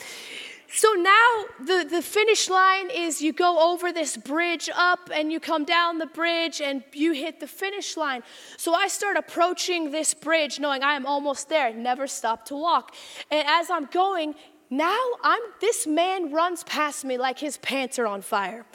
So 0.70 0.92
now 0.94 1.46
the, 1.60 1.88
the 1.90 2.02
finish 2.02 2.50
line 2.50 2.90
is 2.90 3.22
you 3.22 3.32
go 3.32 3.72
over 3.72 3.94
this 3.94 4.18
bridge 4.18 4.70
up 4.76 5.10
and 5.14 5.32
you 5.32 5.40
come 5.40 5.64
down 5.64 5.98
the 5.98 6.08
bridge 6.08 6.60
and 6.60 6.84
you 6.94 7.14
hit 7.14 7.40
the 7.40 7.48
finish 7.48 7.96
line. 7.96 8.22
So 8.58 8.74
I 8.74 8.88
start 8.88 9.16
approaching 9.16 9.92
this 9.92 10.14
bridge 10.14 10.60
knowing 10.60 10.84
I 10.84 10.96
am 10.96 11.06
almost 11.06 11.48
there, 11.48 11.74
never 11.74 12.06
stop 12.06 12.46
to 12.48 12.56
walk. 12.56 12.94
And 13.32 13.48
as 13.48 13.70
I'm 13.70 13.86
going, 13.86 14.36
now 14.70 15.00
I'm 15.24 15.42
this 15.62 15.88
man 15.88 16.34
runs 16.34 16.66
past 16.66 17.06
me 17.06 17.18
like 17.18 17.40
his 17.40 17.58
pants 17.58 17.98
are 17.98 18.08
on 18.08 18.22
fire. 18.22 18.66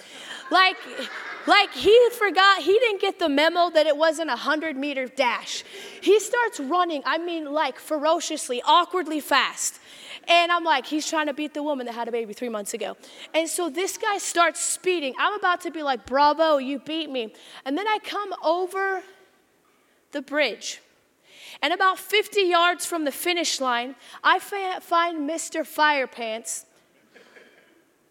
Like 0.50 0.76
like 1.46 1.72
he 1.74 2.08
forgot, 2.12 2.62
he 2.62 2.72
didn't 2.72 3.02
get 3.02 3.18
the 3.18 3.28
memo 3.28 3.68
that 3.70 3.86
it 3.86 3.96
wasn't 3.96 4.30
a 4.30 4.38
100 4.38 4.76
meter 4.76 5.06
dash. 5.06 5.64
He 6.00 6.18
starts 6.18 6.60
running, 6.60 7.02
I 7.04 7.18
mean 7.18 7.52
like 7.52 7.78
ferociously, 7.78 8.62
awkwardly 8.64 9.20
fast. 9.20 9.80
And 10.28 10.52
I'm 10.52 10.64
like, 10.64 10.86
he's 10.86 11.08
trying 11.08 11.26
to 11.26 11.34
beat 11.34 11.54
the 11.54 11.62
woman 11.62 11.86
that 11.86 11.94
had 11.94 12.08
a 12.08 12.12
baby 12.12 12.32
three 12.32 12.48
months 12.48 12.74
ago. 12.74 12.96
And 13.34 13.48
so 13.48 13.68
this 13.68 13.98
guy 13.98 14.18
starts 14.18 14.60
speeding. 14.60 15.14
I'm 15.18 15.34
about 15.34 15.60
to 15.62 15.70
be 15.70 15.82
like, 15.82 16.06
bravo, 16.06 16.58
you 16.58 16.78
beat 16.78 17.10
me. 17.10 17.34
And 17.64 17.76
then 17.76 17.88
I 17.88 17.98
come 18.02 18.32
over 18.42 19.02
the 20.12 20.22
bridge. 20.22 20.80
And 21.60 21.72
about 21.72 21.98
50 21.98 22.42
yards 22.42 22.86
from 22.86 23.04
the 23.04 23.12
finish 23.12 23.60
line, 23.60 23.94
I 24.24 24.38
find 24.38 25.28
Mr. 25.28 25.62
Firepants 25.62 26.64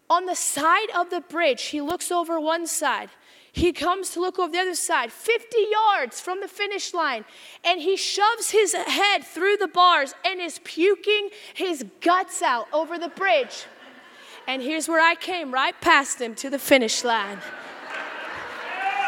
on 0.08 0.26
the 0.26 0.34
side 0.34 0.90
of 0.94 1.10
the 1.10 1.20
bridge. 1.20 1.62
He 1.64 1.80
looks 1.80 2.12
over 2.12 2.38
one 2.38 2.66
side. 2.66 3.08
He 3.52 3.72
comes 3.72 4.10
to 4.10 4.20
look 4.20 4.38
over 4.38 4.50
the 4.50 4.58
other 4.58 4.74
side, 4.74 5.12
50 5.12 5.56
yards 5.70 6.20
from 6.20 6.40
the 6.40 6.48
finish 6.48 6.94
line, 6.94 7.26
and 7.62 7.82
he 7.82 7.98
shoves 7.98 8.50
his 8.50 8.72
head 8.72 9.24
through 9.24 9.58
the 9.58 9.68
bars 9.68 10.14
and 10.24 10.40
is 10.40 10.58
puking 10.64 11.28
his 11.52 11.84
guts 12.00 12.40
out 12.40 12.66
over 12.72 12.98
the 12.98 13.08
bridge. 13.08 13.66
And 14.48 14.62
here's 14.62 14.88
where 14.88 15.00
I 15.00 15.14
came 15.14 15.52
right 15.52 15.78
past 15.82 16.20
him 16.20 16.34
to 16.36 16.48
the 16.48 16.58
finish 16.58 17.04
line. 17.04 17.38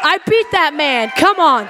I 0.03 0.19
beat 0.29 0.45
that 0.51 0.75
man. 0.75 1.09
Come 1.17 1.39
on. 1.39 1.67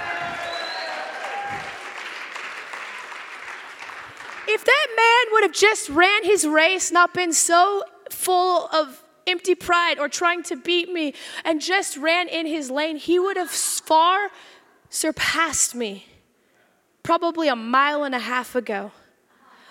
If 4.48 4.66
that 4.66 4.88
man 4.96 5.34
would 5.34 5.44
have 5.44 5.54
just 5.54 5.90
ran 5.90 6.26
his 6.26 6.46
race, 6.46 6.92
not 6.92 7.14
been 7.14 7.32
so 7.32 7.84
full 8.12 8.68
of 8.68 9.05
empty 9.28 9.56
pride 9.56 10.00
or 10.00 10.08
trying 10.08 10.44
to 10.44 10.56
beat 10.56 10.92
me 10.92 11.14
and 11.44 11.62
just 11.62 11.98
ran 11.98 12.28
in 12.28 12.46
his 12.46 12.70
lane, 12.70 12.98
he 12.98 13.20
would 13.20 13.38
have 13.38 13.50
far 13.50 14.30
surpassed 14.90 15.76
me 15.76 16.06
probably 17.04 17.48
a 17.48 17.56
mile 17.56 18.04
and 18.04 18.16
a 18.16 18.20
half 18.20 18.56
ago. 18.56 18.92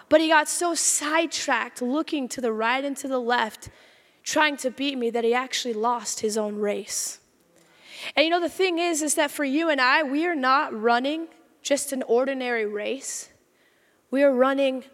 But 0.09 0.21
he 0.21 0.29
got 0.29 0.49
so 0.49 0.75
sidetracked 0.75 1.83
looking 1.83 2.29
to 2.29 2.41
the 2.41 2.53
right 2.53 2.85
and 2.85 2.97
to 2.99 3.09
the 3.09 3.19
left, 3.19 3.71
trying 4.23 4.57
to 4.59 4.71
beat 4.71 4.97
me, 4.97 5.11
that 5.11 5.25
he 5.25 5.35
actually 5.35 5.75
lost 5.75 6.21
his 6.21 6.37
own 6.39 6.57
race. 6.57 7.19
And 8.15 8.25
you 8.25 8.31
know, 8.31 8.41
the 8.41 8.49
thing 8.49 8.79
is, 8.79 9.03
is 9.03 9.15
that 9.17 9.31
for 9.31 9.45
you 9.45 9.69
and 9.69 9.81
I, 9.81 10.03
we 10.03 10.27
are 10.27 10.37
not 10.37 10.79
running 10.79 11.27
just 11.63 11.93
an 11.93 12.03
ordinary 12.05 12.67
race. 12.67 13.31
We 14.11 14.23
are 14.23 14.33
running 14.33 14.85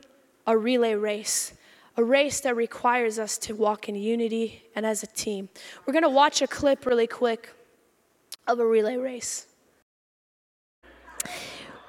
a 0.47 0.57
relay 0.57 0.95
race 0.95 1.53
a 1.97 2.05
race 2.05 2.41
that 2.41 2.57
requires 2.57 3.19
us 3.19 3.39
to 3.39 3.55
walk 3.55 3.89
in 3.89 3.95
unity 3.95 4.63
and 4.75 4.87
as 4.87 5.03
a 5.03 5.07
team. 5.07 5.49
We're 5.87 5.93
going 5.93 6.05
to 6.05 6.09
watch 6.09 6.43
a 6.43 6.47
clip 6.47 6.87
really 6.87 7.07
quick 7.07 7.53
of 8.47 8.59
a 8.59 8.67
relay 8.67 8.97
race. 8.97 9.47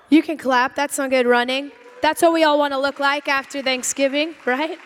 You 0.09 0.21
can 0.21 0.37
clap, 0.37 0.75
that's 0.75 0.95
some 0.95 1.09
good 1.09 1.25
running. 1.25 1.71
That's 2.01 2.21
what 2.21 2.33
we 2.33 2.43
all 2.43 2.57
want 2.57 2.73
to 2.73 2.79
look 2.79 2.99
like 2.99 3.27
after 3.27 3.61
Thanksgiving, 3.61 4.35
right? 4.45 4.77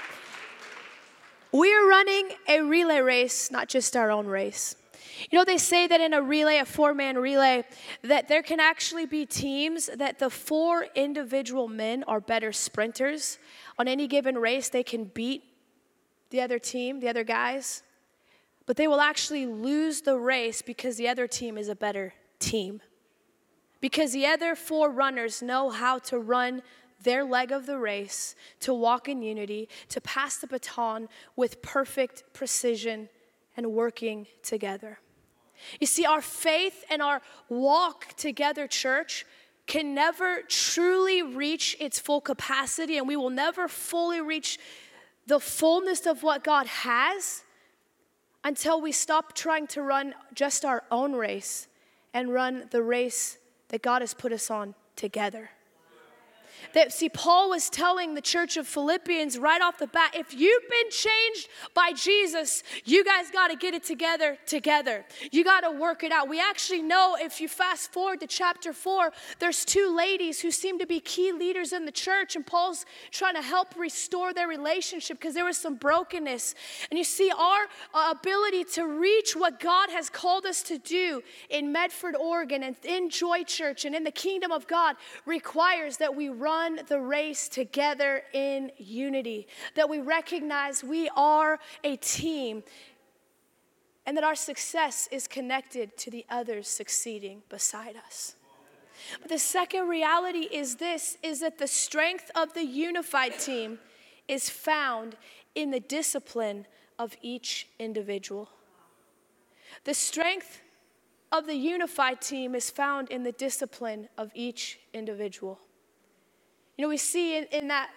We 1.52 1.74
are 1.74 1.88
running 1.88 2.30
a 2.50 2.62
relay 2.62 3.00
race, 3.00 3.50
not 3.50 3.70
just 3.70 3.96
our 3.96 4.12
own 4.12 4.28
race. 4.28 4.76
You 5.32 5.40
know, 5.40 5.46
they 5.46 5.58
say 5.58 5.88
that 5.88 6.02
in 6.02 6.14
a 6.14 6.22
relay, 6.22 6.58
a 6.58 6.66
four 6.66 6.94
man 6.94 7.18
relay, 7.18 7.64
that 8.04 8.28
there 8.28 8.44
can 8.44 8.60
actually 8.60 9.06
be 9.06 9.26
teams 9.26 9.90
that 9.96 10.20
the 10.20 10.30
four 10.30 10.88
individual 10.96 11.68
men 11.68 12.04
are 12.04 12.20
better 12.20 12.52
sprinters. 12.52 13.38
On 13.78 13.88
any 13.88 14.08
given 14.08 14.38
race, 14.38 14.70
they 14.70 14.84
can 14.84 15.06
beat 15.06 15.44
the 16.30 16.42
other 16.42 16.60
team, 16.60 17.00
the 17.00 17.10
other 17.10 17.24
guys, 17.24 17.84
but 18.66 18.78
they 18.78 18.88
will 18.88 19.02
actually 19.02 19.46
lose 19.46 20.02
the 20.02 20.18
race 20.18 20.62
because 20.62 20.98
the 20.98 21.08
other 21.08 21.28
team 21.28 21.58
is 21.58 21.70
a 21.70 21.76
better 21.76 22.14
team. 22.40 22.82
Because 23.80 24.14
the 24.14 24.26
other 24.26 24.56
four 24.56 24.90
runners 24.90 25.42
know 25.42 25.70
how 25.70 26.00
to 26.00 26.18
run 26.18 26.64
their 27.04 27.24
leg 27.24 27.52
of 27.52 27.66
the 27.66 27.78
race, 27.78 28.36
to 28.62 28.74
walk 28.74 29.08
in 29.08 29.22
unity, 29.22 29.70
to 29.90 30.02
pass 30.02 30.38
the 30.38 30.48
baton 30.48 31.08
with 31.36 31.62
perfect 31.62 32.24
precision 32.34 33.10
and 33.56 33.72
working 33.72 34.28
together. 34.42 35.00
You 35.80 35.88
see, 35.88 36.06
our 36.06 36.22
faith 36.22 36.84
and 36.90 37.02
our 37.02 37.22
walk 37.48 38.16
together, 38.16 38.68
church, 38.68 39.26
can 39.68 39.94
never 39.94 40.42
truly 40.48 41.22
reach 41.22 41.76
its 41.80 42.00
full 42.00 42.22
capacity, 42.22 42.98
and 42.98 43.08
we 43.08 43.16
will 43.16 43.30
never 43.30 43.68
fully 43.68 44.22
reach 44.22 44.60
the 45.28 45.40
fullness 45.40 46.06
of 46.06 46.22
what 46.22 46.44
God 46.44 46.68
has 46.68 47.44
until 48.44 48.80
we 48.80 48.92
stop 48.92 49.34
trying 49.34 49.66
to 49.68 49.82
run 49.82 50.14
just 50.34 50.64
our 50.64 50.84
own 50.92 51.14
race 51.14 51.68
and 52.14 52.32
run 52.32 52.68
the 52.70 52.84
race 52.84 53.40
that 53.70 53.82
God 53.82 54.02
has 54.02 54.14
put 54.14 54.32
us 54.32 54.52
on 54.52 54.76
together. 54.96 55.50
That, 56.74 56.92
see, 56.92 57.10
Paul 57.10 57.50
was 57.50 57.70
telling 57.70 58.14
the 58.14 58.22
church 58.22 58.58
of 58.58 58.68
Philippians 58.68 59.38
right 59.38 59.62
off 59.62 59.78
the 59.78 59.88
bat 59.88 60.14
if 60.16 60.34
you've 60.34 60.70
been 60.70 60.90
changed 60.90 61.48
by 61.74 61.94
Jesus, 61.94 62.64
you 62.84 63.04
guys 63.04 63.32
got 63.32 63.50
to 63.50 63.56
get 63.56 63.74
it 63.74 63.84
together 63.84 64.38
together. 64.46 65.06
You 65.32 65.44
got 65.44 65.62
to 65.62 65.72
work 65.72 66.04
it 66.04 66.12
out. 66.12 66.28
We 66.28 66.40
actually 66.40 66.82
know 66.82 67.18
if 67.20 67.40
you 67.40 67.48
fast 67.48 67.92
forward 67.92 68.20
to 68.22 68.28
chapter 68.28 68.74
four, 68.74 69.12
there's 69.40 69.66
two 69.66 69.96
ladies 69.96 70.42
who 70.42 70.52
seem 70.52 70.80
to 70.80 70.86
be 70.86 71.00
key 71.00 71.32
leaders 71.32 71.74
in 71.74 71.86
the 71.86 71.92
church, 71.92 72.36
and 72.36 72.46
Paul's 72.46 72.86
trying 73.12 73.36
to 73.36 73.42
help 73.42 73.76
restore 73.78 74.34
their 74.34 74.48
relationship 74.48 75.20
because 75.20 75.34
there 75.34 75.46
was 75.46 75.58
some 75.58 75.76
brokenness. 75.76 76.56
And 76.90 76.98
you 76.98 77.04
see, 77.04 77.32
our 77.38 77.66
uh, 77.94 78.14
ability 78.18 78.64
to 78.76 78.86
reach 78.86 79.36
what 79.36 79.60
God 79.60 79.90
has 79.90 80.10
called 80.10 80.46
us 80.46 80.62
to 80.64 80.78
do 80.78 81.22
in 81.50 81.72
Medford, 81.72 82.16
Oregon, 82.16 82.64
and 82.64 82.76
in 82.84 83.10
Joy 83.10 83.44
Church 83.44 83.86
and 83.86 83.96
in 83.96 84.04
the 84.04 84.12
kingdom 84.12 84.52
of 84.52 84.68
God 84.68 84.96
requires 85.26 85.98
that 85.98 86.16
we 86.16 86.30
run 86.46 86.80
the 86.88 87.00
race 87.00 87.50
together 87.50 88.24
in 88.34 88.72
unity, 88.78 89.48
that 89.76 89.90
we 89.90 90.00
recognize 90.00 90.84
we 90.84 91.10
are 91.16 91.60
a 91.84 91.96
team 91.98 92.64
and 94.06 94.16
that 94.16 94.24
our 94.24 94.36
success 94.36 95.10
is 95.12 95.28
connected 95.28 95.98
to 95.98 96.12
the 96.12 96.24
others 96.30 96.68
succeeding 96.68 97.42
beside 97.50 97.96
us. 98.06 98.36
But 99.20 99.30
the 99.30 99.40
second 99.40 99.88
reality 99.88 100.48
is 100.52 100.76
this 100.76 101.18
is 101.24 101.40
that 101.40 101.58
the 101.58 101.68
strength 101.68 102.30
of 102.36 102.54
the 102.54 102.64
unified 102.64 103.40
team 103.40 103.80
is 104.28 104.50
found 104.50 105.18
in 105.56 105.72
the 105.72 105.80
discipline 105.80 106.68
of 107.00 107.16
each 107.22 107.68
individual. 107.80 108.50
The 109.84 109.94
strength 109.94 110.62
of 111.32 111.48
the 111.48 111.56
unified 111.56 112.22
team 112.22 112.56
is 112.56 112.70
found 112.70 113.10
in 113.10 113.24
the 113.24 113.32
discipline 113.32 114.08
of 114.18 114.32
each 114.34 114.80
individual. 114.94 115.60
You 116.78 116.84
know, 116.84 116.90
we 116.90 116.98
see 116.98 117.38
in, 117.38 117.46
in 117.52 117.68
that 117.70 117.90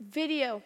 video 0.00 0.62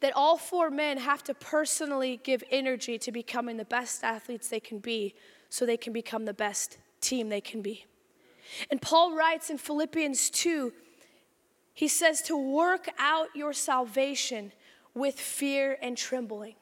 that 0.00 0.12
all 0.16 0.36
four 0.36 0.70
men 0.70 0.98
have 0.98 1.22
to 1.24 1.34
personally 1.34 2.20
give 2.22 2.42
energy 2.50 2.98
to 2.98 3.12
becoming 3.12 3.56
the 3.56 3.64
best 3.64 4.02
athletes 4.02 4.48
they 4.48 4.60
can 4.60 4.78
be 4.78 5.14
so 5.50 5.64
they 5.64 5.76
can 5.76 5.92
become 5.92 6.24
the 6.24 6.34
best 6.34 6.78
team 7.00 7.28
they 7.28 7.40
can 7.40 7.62
be. 7.62 7.84
And 8.70 8.80
Paul 8.80 9.14
writes 9.14 9.50
in 9.50 9.58
Philippians 9.58 10.30
2, 10.30 10.72
he 11.74 11.86
says 11.86 12.22
to 12.22 12.36
work 12.36 12.88
out 12.98 13.28
your 13.34 13.52
salvation 13.52 14.52
with 14.94 15.20
fear 15.20 15.78
and 15.80 15.96
trembling. 15.96 16.54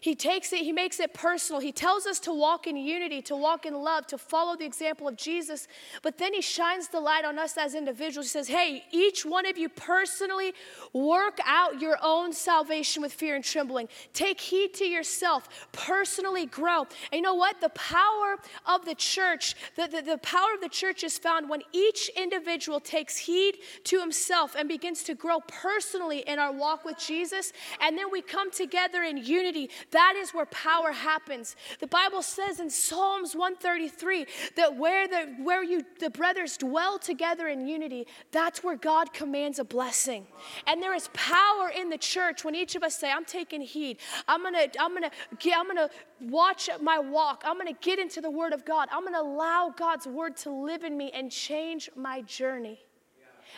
He 0.00 0.14
takes 0.14 0.52
it, 0.52 0.60
he 0.60 0.72
makes 0.72 1.00
it 1.00 1.14
personal. 1.14 1.60
He 1.60 1.72
tells 1.72 2.06
us 2.06 2.18
to 2.20 2.32
walk 2.32 2.66
in 2.66 2.76
unity, 2.76 3.22
to 3.22 3.36
walk 3.36 3.66
in 3.66 3.74
love, 3.74 4.06
to 4.08 4.18
follow 4.18 4.56
the 4.56 4.64
example 4.64 5.08
of 5.08 5.16
Jesus. 5.16 5.68
But 6.02 6.18
then 6.18 6.34
he 6.34 6.40
shines 6.40 6.88
the 6.88 7.00
light 7.00 7.24
on 7.24 7.38
us 7.38 7.56
as 7.56 7.74
individuals. 7.74 8.26
He 8.26 8.30
says, 8.30 8.48
Hey, 8.48 8.84
each 8.90 9.24
one 9.24 9.46
of 9.46 9.58
you 9.58 9.68
personally 9.68 10.52
work 10.92 11.38
out 11.44 11.80
your 11.80 11.98
own 12.02 12.32
salvation 12.32 13.02
with 13.02 13.12
fear 13.12 13.34
and 13.34 13.44
trembling. 13.44 13.88
Take 14.12 14.40
heed 14.40 14.74
to 14.74 14.84
yourself, 14.84 15.68
personally 15.72 16.46
grow. 16.46 16.82
And 17.12 17.18
you 17.18 17.22
know 17.22 17.34
what? 17.34 17.60
The 17.60 17.70
power 17.70 18.38
of 18.66 18.84
the 18.84 18.94
church, 18.94 19.54
the, 19.76 19.88
the, 19.88 20.02
the 20.02 20.18
power 20.18 20.54
of 20.54 20.60
the 20.60 20.68
church 20.68 21.04
is 21.04 21.18
found 21.18 21.48
when 21.48 21.62
each 21.72 22.10
individual 22.16 22.80
takes 22.80 23.16
heed 23.16 23.58
to 23.84 24.00
himself 24.00 24.54
and 24.56 24.68
begins 24.68 25.02
to 25.04 25.14
grow 25.14 25.40
personally 25.46 26.20
in 26.20 26.38
our 26.38 26.52
walk 26.52 26.84
with 26.84 26.98
Jesus. 26.98 27.52
And 27.80 27.96
then 27.96 28.10
we 28.10 28.22
come 28.22 28.50
together 28.50 29.02
in 29.02 29.16
unity 29.16 29.70
That 29.90 30.14
is 30.16 30.30
where 30.30 30.46
power 30.46 30.92
happens. 30.92 31.56
The 31.80 31.86
Bible 31.86 32.22
says 32.22 32.60
in 32.60 32.70
Psalms 32.70 33.34
133 33.34 34.26
that 34.56 34.76
where 34.76 35.08
the 35.08 35.34
where 35.42 35.62
you 35.62 35.84
the 36.00 36.10
brothers 36.10 36.56
dwell 36.56 36.98
together 36.98 37.48
in 37.48 37.66
unity, 37.66 38.06
that's 38.30 38.62
where 38.62 38.76
God 38.76 39.12
commands 39.12 39.58
a 39.58 39.64
blessing. 39.64 40.26
And 40.66 40.82
there 40.82 40.94
is 40.94 41.08
power 41.12 41.68
in 41.68 41.88
the 41.88 41.98
church 41.98 42.44
when 42.44 42.54
each 42.54 42.74
of 42.74 42.82
us 42.82 42.98
say, 42.98 43.10
I'm 43.10 43.24
taking 43.24 43.60
heed. 43.60 43.98
I'm 44.26 44.42
gonna, 44.42 44.66
I'm 44.78 44.94
gonna 44.94 45.10
get, 45.38 45.58
I'm 45.58 45.66
gonna 45.66 45.90
watch 46.20 46.68
my 46.80 46.98
walk. 46.98 47.42
I'm 47.44 47.58
gonna 47.58 47.72
get 47.72 47.98
into 47.98 48.20
the 48.20 48.30
word 48.30 48.52
of 48.52 48.64
God. 48.64 48.88
I'm 48.92 49.04
gonna 49.04 49.20
allow 49.20 49.72
God's 49.76 50.06
word 50.06 50.36
to 50.38 50.50
live 50.50 50.84
in 50.84 50.96
me 50.96 51.10
and 51.12 51.30
change 51.30 51.90
my 51.96 52.22
journey. 52.22 52.80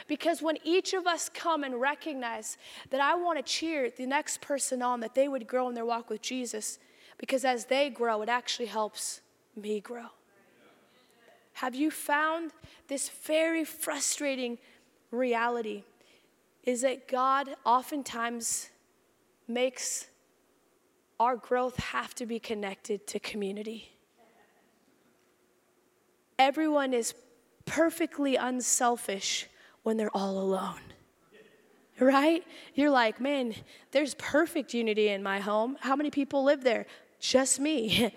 Because 0.09 0.43
when 0.43 0.57
each 0.65 0.93
of 0.95 1.07
us 1.07 1.29
come 1.29 1.65
and 1.65 1.81
recognize 1.81 2.57
that 2.91 3.01
I 3.01 3.15
want 3.15 3.39
to 3.39 3.43
cheer 3.43 3.91
the 3.91 4.07
next 4.07 4.41
person 4.41 4.83
on, 4.83 5.01
that 5.01 5.15
they 5.15 5.29
would 5.29 5.47
grow 5.47 5.69
in 5.69 5.75
their 5.75 5.85
walk 5.85 6.11
with 6.11 6.23
Jesus, 6.23 6.79
because 7.19 7.45
as 7.45 7.67
they 7.67 7.91
grow, 7.91 8.23
it 8.23 8.29
actually 8.29 8.67
helps 8.67 9.21
me 9.57 9.81
grow. 9.81 10.07
Have 11.55 11.75
you 11.75 11.91
found 11.91 12.53
this 12.89 13.09
very 13.09 13.65
frustrating 13.65 14.59
reality? 15.11 15.85
Is 16.65 16.83
that 16.83 17.09
God 17.09 17.57
oftentimes 17.65 18.71
makes 19.47 20.07
our 21.19 21.37
growth 21.37 21.77
have 21.77 22.15
to 22.15 22.25
be 22.25 22.39
connected 22.39 23.07
to 23.09 23.19
community. 23.19 23.93
Everyone 26.39 26.95
is 26.95 27.15
perfectly 27.67 28.37
unselfish 28.37 29.47
when 29.91 29.97
they're 29.97 30.17
all 30.17 30.39
alone. 30.39 30.79
Right? 31.99 32.45
You're 32.77 32.91
like, 32.91 33.21
man, 33.21 33.57
there's 33.91 34.15
perfect 34.15 34.73
unity 34.73 35.09
in 35.09 35.21
my 35.21 35.41
home. 35.41 35.77
How 35.81 35.97
many 35.97 36.11
people 36.11 36.45
live 36.45 36.63
there? 36.63 36.87
Just 37.19 37.59
me. 37.59 38.15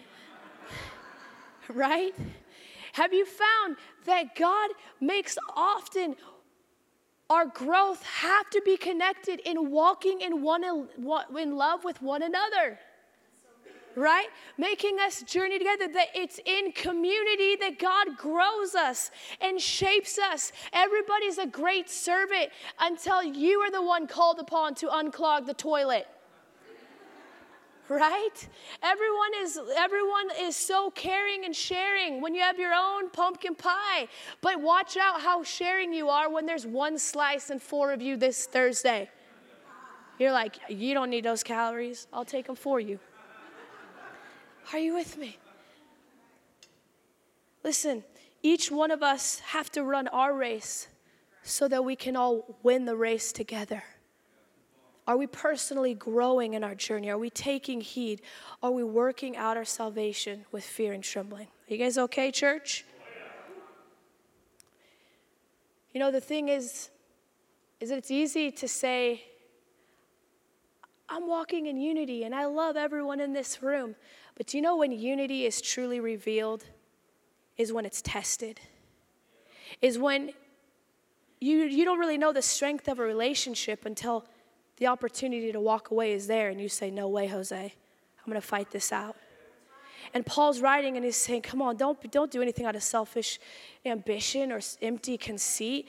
right? 1.68 2.14
Have 2.92 3.12
you 3.12 3.26
found 3.26 3.78
that 4.06 4.36
God 4.36 4.70
makes 5.02 5.36
often 5.56 6.16
our 7.28 7.48
growth 7.48 8.04
have 8.04 8.48
to 8.52 8.62
be 8.64 8.78
connected 8.78 9.40
in 9.44 9.72
walking 9.72 10.22
in 10.22 10.44
one 10.44 10.64
in 11.36 11.58
love 11.58 11.84
with 11.84 12.04
one 12.04 12.22
another? 12.22 12.78
Right? 13.96 14.28
Making 14.58 15.00
us 15.00 15.22
journey 15.24 15.60
together, 15.60 15.88
that 15.94 16.08
it's 16.16 16.40
in 16.46 16.72
community 16.72 17.56
that 17.58 17.80
God 17.80 18.18
grows 18.18 18.76
us 18.76 19.12
and 19.42 19.60
shapes 19.60 20.18
us. 20.18 20.52
Everybody's 20.72 21.38
a 21.38 21.48
great 21.48 21.90
servant 21.90 22.50
until 22.80 23.24
you 23.24 23.60
are 23.60 23.72
the 23.72 23.82
one 23.82 24.08
called 24.08 24.40
upon 24.40 24.76
to 24.76 24.88
unclog 24.88 25.46
the 25.46 25.54
toilet. 25.54 26.08
Right? 27.90 28.48
Everyone 28.82 29.32
is 29.40 29.60
everyone 29.76 30.30
is 30.40 30.56
so 30.56 30.90
caring 30.92 31.44
and 31.44 31.54
sharing 31.54 32.22
when 32.22 32.34
you 32.34 32.42
have 32.42 32.58
your 32.58 32.74
own 32.74 33.10
pumpkin 33.10 33.56
pie. 33.56 34.08
But 34.40 34.62
watch 34.62 34.96
out 34.96 35.22
how 35.22 35.44
sharing 35.44 35.94
you 35.94 36.08
are 36.08 36.32
when 36.32 36.46
there's 36.46 36.66
one 36.66 36.98
slice 36.98 37.50
and 37.50 37.62
four 37.62 37.92
of 37.92 38.02
you 38.02 38.16
this 38.16 38.46
Thursday. 38.46 39.10
You're 40.18 40.32
like, 40.32 40.58
you 40.70 40.94
don't 40.94 41.10
need 41.10 41.26
those 41.26 41.44
calories. 41.44 42.08
I'll 42.14 42.24
take 42.24 42.48
them 42.48 42.56
for 42.56 42.80
you. 42.80 43.00
Are 44.72 44.80
you 44.80 44.94
with 44.94 45.18
me? 45.18 45.38
Listen, 47.64 48.04
each 48.42 48.72
one 48.72 48.92
of 48.92 49.04
us 49.04 49.40
have 49.40 49.72
to 49.72 49.84
run 49.84 50.08
our 50.10 50.34
race 50.34 50.88
so 51.44 51.68
that 51.68 51.84
we 51.84 51.96
can 51.96 52.16
all 52.16 52.58
win 52.64 52.86
the 52.86 52.96
race 52.96 53.32
together. 53.32 53.84
Are 55.06 55.18
we 55.18 55.28
personally 55.28 55.94
growing 55.94 56.54
in 56.54 56.64
our 56.64 56.76
journey? 56.76 57.10
Are 57.10 57.18
we 57.18 57.30
taking 57.30 57.82
heed? 57.82 58.22
Are 58.62 58.72
we 58.72 58.84
working 58.84 59.36
out 59.36 59.58
our 59.58 59.66
salvation 59.66 60.46
with 60.52 60.64
fear 60.64 60.94
and 60.94 61.04
trembling? 61.04 61.48
Are 61.48 61.74
you 61.74 61.78
guys 61.78 61.98
okay, 61.98 62.32
church? 62.32 62.86
You 65.94 66.00
know, 66.00 66.10
the 66.10 66.22
thing 66.22 66.50
is, 66.50 66.90
is 67.80 67.90
that 67.90 67.98
it's 67.98 68.12
easy 68.12 68.50
to 68.52 68.68
say, 68.68 69.26
I'm 71.10 71.28
walking 71.28 71.68
in 71.68 71.78
unity 71.78 72.24
and 72.24 72.34
I 72.34 72.46
love 72.46 72.78
everyone 72.78 73.20
in 73.20 73.34
this 73.34 73.62
room. 73.62 73.96
But 74.36 74.48
do 74.48 74.58
you 74.58 74.62
know 74.62 74.78
when 74.78 74.92
unity 74.92 75.46
is 75.46 75.62
truly 75.62 76.00
revealed? 76.00 76.66
Is 77.58 77.72
when 77.72 77.86
it's 77.86 78.02
tested. 78.02 78.60
Is 79.82 80.00
when 80.00 80.32
you, 81.40 81.64
you 81.64 81.86
don't 81.86 82.00
really 82.00 82.18
know 82.18 82.34
the 82.34 82.42
strength 82.42 82.88
of 82.88 83.00
a 83.00 83.04
relationship 83.04 83.86
until 83.86 84.26
the 84.78 84.88
opportunity 84.88 85.52
to 85.52 85.60
walk 85.60 85.92
away 85.92 86.14
is 86.14 86.26
there 86.28 86.50
and 86.50 86.60
you 86.60 86.70
say, 86.70 86.90
No 86.90 87.08
way, 87.08 87.28
Jose. 87.28 87.74
I'm 88.26 88.34
to 88.34 88.42
fight 88.42 88.72
this 88.72 88.92
out. 88.92 89.16
And 90.14 90.26
Paul's 90.26 90.62
writing 90.62 90.96
and 90.96 91.06
he's 91.06 91.18
saying, 91.18 91.44
Come 91.44 91.62
on, 91.62 91.78
don't, 91.78 92.12
don't 92.12 92.32
do 92.32 92.42
anything 92.42 92.66
out 92.66 92.76
of 92.76 92.84
selfish 92.84 93.40
ambition 93.86 94.52
or 94.52 94.62
empty 94.82 95.18
conceit 95.18 95.88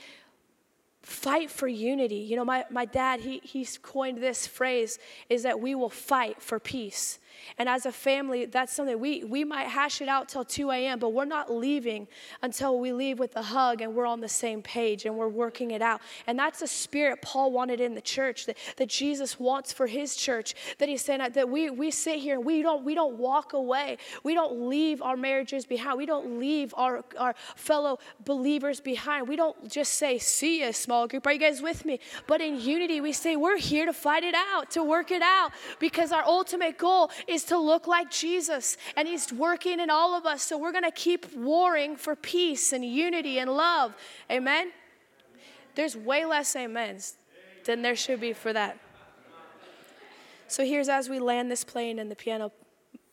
fight 1.04 1.50
for 1.50 1.68
unity. 1.68 2.16
You 2.16 2.36
know, 2.36 2.44
my, 2.44 2.64
my 2.70 2.86
dad, 2.86 3.20
he, 3.20 3.40
he's 3.44 3.78
coined 3.78 4.18
this 4.18 4.46
phrase 4.46 4.98
is 5.28 5.42
that 5.42 5.60
we 5.60 5.74
will 5.74 5.90
fight 5.90 6.40
for 6.40 6.58
peace. 6.58 7.18
And 7.58 7.68
as 7.68 7.86
a 7.86 7.92
family, 7.92 8.46
that's 8.46 8.72
something 8.72 8.98
we, 8.98 9.24
we 9.24 9.44
might 9.44 9.68
hash 9.68 10.00
it 10.00 10.08
out 10.08 10.28
till 10.28 10.44
2 10.44 10.70
a.m., 10.70 10.98
but 10.98 11.10
we're 11.10 11.24
not 11.24 11.52
leaving 11.52 12.08
until 12.42 12.78
we 12.78 12.92
leave 12.92 13.18
with 13.18 13.36
a 13.36 13.42
hug 13.42 13.80
and 13.80 13.94
we're 13.94 14.06
on 14.06 14.20
the 14.20 14.28
same 14.28 14.62
page 14.62 15.04
and 15.04 15.16
we're 15.16 15.28
working 15.28 15.70
it 15.70 15.82
out. 15.82 16.00
And 16.26 16.38
that's 16.38 16.60
the 16.60 16.66
spirit 16.66 17.22
Paul 17.22 17.52
wanted 17.52 17.80
in 17.80 17.94
the 17.94 18.00
church 18.00 18.46
that, 18.46 18.56
that 18.76 18.88
Jesus 18.88 19.38
wants 19.38 19.72
for 19.72 19.86
his 19.86 20.16
church. 20.16 20.54
That 20.78 20.88
he's 20.88 21.02
saying 21.02 21.20
that 21.32 21.48
we, 21.48 21.70
we 21.70 21.90
sit 21.90 22.18
here 22.18 22.36
and 22.36 22.44
we 22.44 22.62
don't, 22.62 22.84
we 22.84 22.94
don't 22.94 23.16
walk 23.16 23.52
away. 23.52 23.98
We 24.22 24.34
don't 24.34 24.68
leave 24.68 25.02
our 25.02 25.16
marriages 25.16 25.64
behind. 25.64 25.98
We 25.98 26.06
don't 26.06 26.38
leave 26.38 26.74
our, 26.76 27.04
our 27.18 27.34
fellow 27.56 27.98
believers 28.24 28.80
behind. 28.80 29.28
We 29.28 29.36
don't 29.36 29.70
just 29.70 29.94
say, 29.94 30.18
see 30.18 30.64
you, 30.64 30.72
small 30.72 31.06
group. 31.06 31.26
Are 31.26 31.32
you 31.32 31.38
guys 31.38 31.62
with 31.62 31.84
me? 31.84 32.00
But 32.26 32.40
in 32.40 32.60
unity, 32.60 33.00
we 33.00 33.12
say, 33.12 33.36
we're 33.36 33.58
here 33.58 33.86
to 33.86 33.92
fight 33.92 34.24
it 34.24 34.34
out, 34.34 34.70
to 34.72 34.82
work 34.82 35.10
it 35.10 35.22
out, 35.22 35.52
because 35.78 36.12
our 36.12 36.24
ultimate 36.24 36.78
goal 36.78 37.10
is 37.26 37.44
to 37.44 37.58
look 37.58 37.86
like 37.86 38.10
Jesus, 38.10 38.76
and 38.96 39.08
He's 39.08 39.32
working 39.32 39.80
in 39.80 39.90
all 39.90 40.14
of 40.14 40.26
us. 40.26 40.42
So 40.42 40.58
we're 40.58 40.72
going 40.72 40.84
to 40.84 40.90
keep 40.90 41.34
warring 41.34 41.96
for 41.96 42.14
peace 42.16 42.72
and 42.72 42.84
unity 42.84 43.38
and 43.38 43.50
love. 43.50 43.94
Amen? 44.30 44.72
There's 45.74 45.96
way 45.96 46.24
less 46.24 46.54
amens 46.54 47.14
than 47.64 47.82
there 47.82 47.96
should 47.96 48.20
be 48.20 48.32
for 48.32 48.52
that. 48.52 48.78
So 50.46 50.64
here's 50.64 50.88
as 50.88 51.08
we 51.08 51.18
land 51.18 51.50
this 51.50 51.64
plane 51.64 51.98
and 51.98 52.10
the 52.10 52.16
piano, 52.16 52.52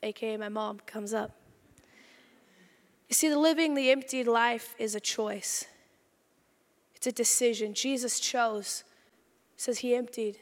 aka 0.03 0.37
my 0.37 0.49
mom, 0.49 0.79
comes 0.85 1.13
up. 1.13 1.31
You 3.09 3.15
see, 3.15 3.29
the 3.29 3.39
living 3.39 3.73
the 3.73 3.91
emptied 3.91 4.27
life 4.27 4.75
is 4.77 4.95
a 4.95 4.99
choice. 4.99 5.65
It's 6.95 7.07
a 7.07 7.11
decision. 7.11 7.73
Jesus 7.73 8.19
chose, 8.19 8.83
says 9.57 9.79
he 9.79 9.95
emptied 9.95 10.37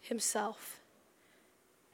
himself. 0.00 0.75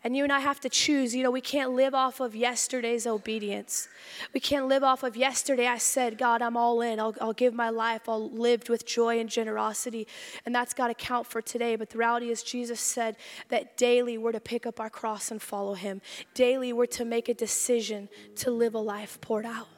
And 0.04 0.16
you 0.16 0.24
and 0.24 0.32
I 0.32 0.40
have 0.40 0.58
to 0.60 0.68
choose. 0.68 1.14
You 1.14 1.22
know, 1.22 1.30
we 1.30 1.40
can't 1.40 1.72
live 1.72 1.94
off 1.94 2.18
of 2.18 2.34
yesterday's 2.34 3.06
obedience. 3.06 3.88
We 4.34 4.40
can't 4.40 4.66
live 4.66 4.82
off 4.82 5.04
of 5.04 5.16
yesterday. 5.16 5.68
I 5.68 5.78
said, 5.78 6.18
God, 6.18 6.42
I'm 6.42 6.56
all 6.56 6.80
in. 6.80 6.98
I'll, 6.98 7.14
I'll 7.20 7.32
give 7.32 7.54
my 7.54 7.70
life. 7.70 8.08
I'll 8.08 8.28
live 8.30 8.68
with 8.68 8.84
joy 8.84 9.20
and 9.20 9.28
generosity. 9.28 10.08
And 10.44 10.52
that's 10.52 10.74
got 10.74 10.88
to 10.88 10.94
count 10.94 11.28
for 11.28 11.40
today. 11.40 11.76
But 11.76 11.90
the 11.90 11.98
reality 11.98 12.30
is, 12.30 12.42
Jesus 12.42 12.80
said 12.80 13.16
that 13.48 13.76
daily 13.76 14.18
we're 14.18 14.32
to 14.32 14.40
pick 14.40 14.66
up 14.66 14.80
our 14.80 14.90
cross 14.90 15.30
and 15.30 15.40
follow 15.40 15.74
Him. 15.74 16.00
Daily 16.34 16.72
we're 16.72 16.86
to 16.86 17.04
make 17.04 17.28
a 17.28 17.34
decision 17.34 18.08
to 18.36 18.50
live 18.50 18.74
a 18.74 18.80
life 18.80 19.20
poured 19.20 19.46
out. 19.46 19.68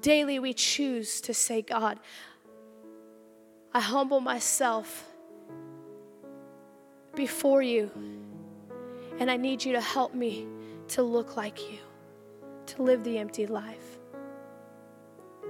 Daily 0.00 0.40
we 0.40 0.52
choose 0.52 1.20
to 1.22 1.32
say, 1.32 1.62
God, 1.62 2.00
I 3.72 3.80
humble 3.80 4.20
myself 4.20 5.04
before 7.14 7.62
you. 7.62 7.90
And 9.18 9.30
I 9.30 9.36
need 9.36 9.64
you 9.64 9.72
to 9.72 9.80
help 9.80 10.14
me 10.14 10.46
to 10.88 11.02
look 11.02 11.36
like 11.36 11.70
you, 11.70 11.78
to 12.66 12.82
live 12.82 13.02
the 13.02 13.18
empty 13.18 13.46
life. 13.46 13.95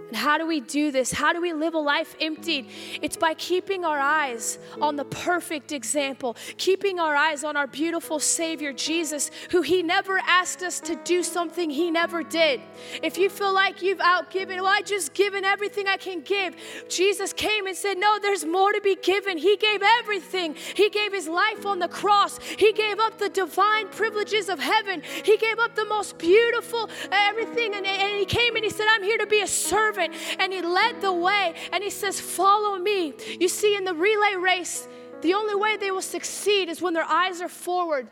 And 0.08 0.16
how 0.16 0.38
do 0.38 0.46
we 0.46 0.60
do 0.60 0.92
this? 0.92 1.10
How 1.10 1.32
do 1.32 1.40
we 1.40 1.52
live 1.52 1.74
a 1.74 1.78
life 1.78 2.14
emptied? 2.20 2.68
It's 3.02 3.16
by 3.16 3.34
keeping 3.34 3.84
our 3.84 3.98
eyes 3.98 4.58
on 4.80 4.94
the 4.94 5.04
perfect 5.04 5.72
example, 5.72 6.36
keeping 6.58 7.00
our 7.00 7.16
eyes 7.16 7.42
on 7.42 7.56
our 7.56 7.66
beautiful 7.66 8.20
Savior, 8.20 8.72
Jesus, 8.72 9.32
who 9.50 9.62
He 9.62 9.82
never 9.82 10.18
asked 10.18 10.62
us 10.62 10.78
to 10.80 10.94
do 10.94 11.24
something 11.24 11.70
He 11.70 11.90
never 11.90 12.22
did. 12.22 12.60
If 13.02 13.18
you 13.18 13.28
feel 13.28 13.52
like 13.52 13.82
you've 13.82 13.98
outgiven, 13.98 14.56
well, 14.56 14.66
I 14.66 14.82
just 14.82 15.12
given 15.12 15.44
everything 15.44 15.88
I 15.88 15.96
can 15.96 16.20
give. 16.20 16.54
Jesus 16.88 17.32
came 17.32 17.66
and 17.66 17.76
said, 17.76 17.98
No, 17.98 18.18
there's 18.20 18.44
more 18.44 18.72
to 18.72 18.80
be 18.80 18.94
given. 18.96 19.38
He 19.38 19.56
gave 19.56 19.82
everything. 20.00 20.54
He 20.54 20.88
gave 20.88 21.12
His 21.12 21.26
life 21.26 21.66
on 21.66 21.80
the 21.80 21.88
cross, 21.88 22.38
He 22.38 22.72
gave 22.72 23.00
up 23.00 23.18
the 23.18 23.28
divine 23.28 23.88
privileges 23.88 24.48
of 24.48 24.60
heaven, 24.60 25.02
He 25.24 25.36
gave 25.36 25.58
up 25.58 25.74
the 25.74 25.84
most 25.86 26.16
beautiful 26.16 26.84
uh, 26.84 27.08
everything. 27.10 27.74
And, 27.74 27.84
and 27.84 28.18
He 28.18 28.24
came 28.24 28.54
and 28.54 28.64
He 28.64 28.70
said, 28.70 28.86
I'm 28.88 29.02
here 29.02 29.18
to 29.18 29.26
be 29.26 29.40
a 29.40 29.48
servant 29.48 29.95
servant 29.96 30.14
and 30.38 30.52
he 30.52 30.62
led 30.62 31.00
the 31.00 31.12
way 31.12 31.54
and 31.72 31.82
he 31.82 31.90
says, 31.90 32.20
Follow 32.20 32.78
me. 32.78 33.14
You 33.40 33.48
see, 33.48 33.76
in 33.76 33.84
the 33.84 33.94
relay 33.94 34.36
race, 34.36 34.88
the 35.22 35.34
only 35.34 35.54
way 35.54 35.76
they 35.76 35.90
will 35.90 36.02
succeed 36.02 36.68
is 36.68 36.82
when 36.82 36.94
their 36.94 37.04
eyes 37.04 37.40
are 37.40 37.48
forward 37.48 38.08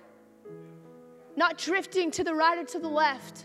not 1.37 1.59
drifting 1.59 2.13
to 2.13 2.23
the 2.23 2.33
right 2.33 2.59
or 2.59 2.65
to 2.65 2.79
the 2.79 2.89
left. 2.89 3.45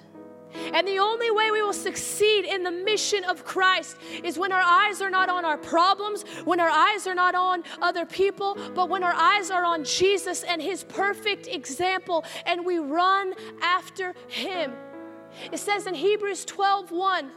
And 0.73 0.87
the 0.87 0.99
only 0.99 1.29
way 1.29 1.51
we 1.51 1.61
will 1.61 1.73
succeed 1.73 2.45
in 2.45 2.63
the 2.63 2.71
mission 2.71 3.23
of 3.23 3.43
Christ 3.45 3.97
is 4.23 4.37
when 4.37 4.51
our 4.51 4.61
eyes 4.61 4.99
are 5.01 5.09
not 5.09 5.29
on 5.29 5.45
our 5.45 5.57
problems, 5.57 6.23
when 6.43 6.59
our 6.59 6.69
eyes 6.69 7.05
are 7.05 7.13
not 7.15 7.35
on 7.35 7.63
other 7.81 8.05
people, 8.05 8.57
but 8.73 8.89
when 8.89 9.03
our 9.03 9.13
eyes 9.13 9.51
are 9.51 9.63
on 9.63 9.83
Jesus 9.83 10.43
and 10.43 10.61
His 10.61 10.83
perfect 10.83 11.47
example 11.47 12.25
and 12.45 12.65
we 12.65 12.79
run 12.79 13.33
after 13.61 14.15
Him. 14.27 14.73
It 15.51 15.59
says 15.59 15.85
in 15.85 15.93
Hebrews 15.93 16.45
12 16.45 16.91
1, 16.91 17.31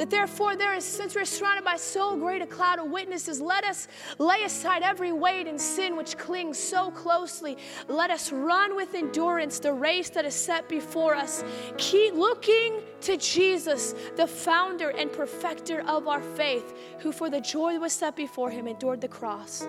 that 0.00 0.08
therefore, 0.08 0.56
there 0.56 0.72
is, 0.72 0.82
since 0.82 1.14
we're 1.14 1.26
surrounded 1.26 1.62
by 1.62 1.76
so 1.76 2.16
great 2.16 2.40
a 2.40 2.46
cloud 2.46 2.78
of 2.78 2.86
witnesses, 2.90 3.38
let 3.38 3.64
us 3.64 3.86
lay 4.18 4.44
aside 4.44 4.82
every 4.82 5.12
weight 5.12 5.46
and 5.46 5.60
sin 5.60 5.94
which 5.94 6.16
clings 6.16 6.58
so 6.58 6.90
closely. 6.90 7.58
Let 7.86 8.10
us 8.10 8.32
run 8.32 8.76
with 8.76 8.94
endurance 8.94 9.58
the 9.58 9.74
race 9.74 10.08
that 10.10 10.24
is 10.24 10.34
set 10.34 10.70
before 10.70 11.14
us. 11.14 11.44
Keep 11.76 12.14
looking 12.14 12.80
to 13.02 13.18
Jesus, 13.18 13.94
the 14.16 14.26
founder 14.26 14.88
and 14.88 15.12
perfecter 15.12 15.82
of 15.86 16.08
our 16.08 16.22
faith, 16.22 16.74
who 17.00 17.12
for 17.12 17.28
the 17.28 17.42
joy 17.42 17.74
that 17.74 17.80
was 17.80 17.92
set 17.92 18.16
before 18.16 18.48
him 18.48 18.66
endured 18.66 19.02
the 19.02 19.08
cross, 19.08 19.68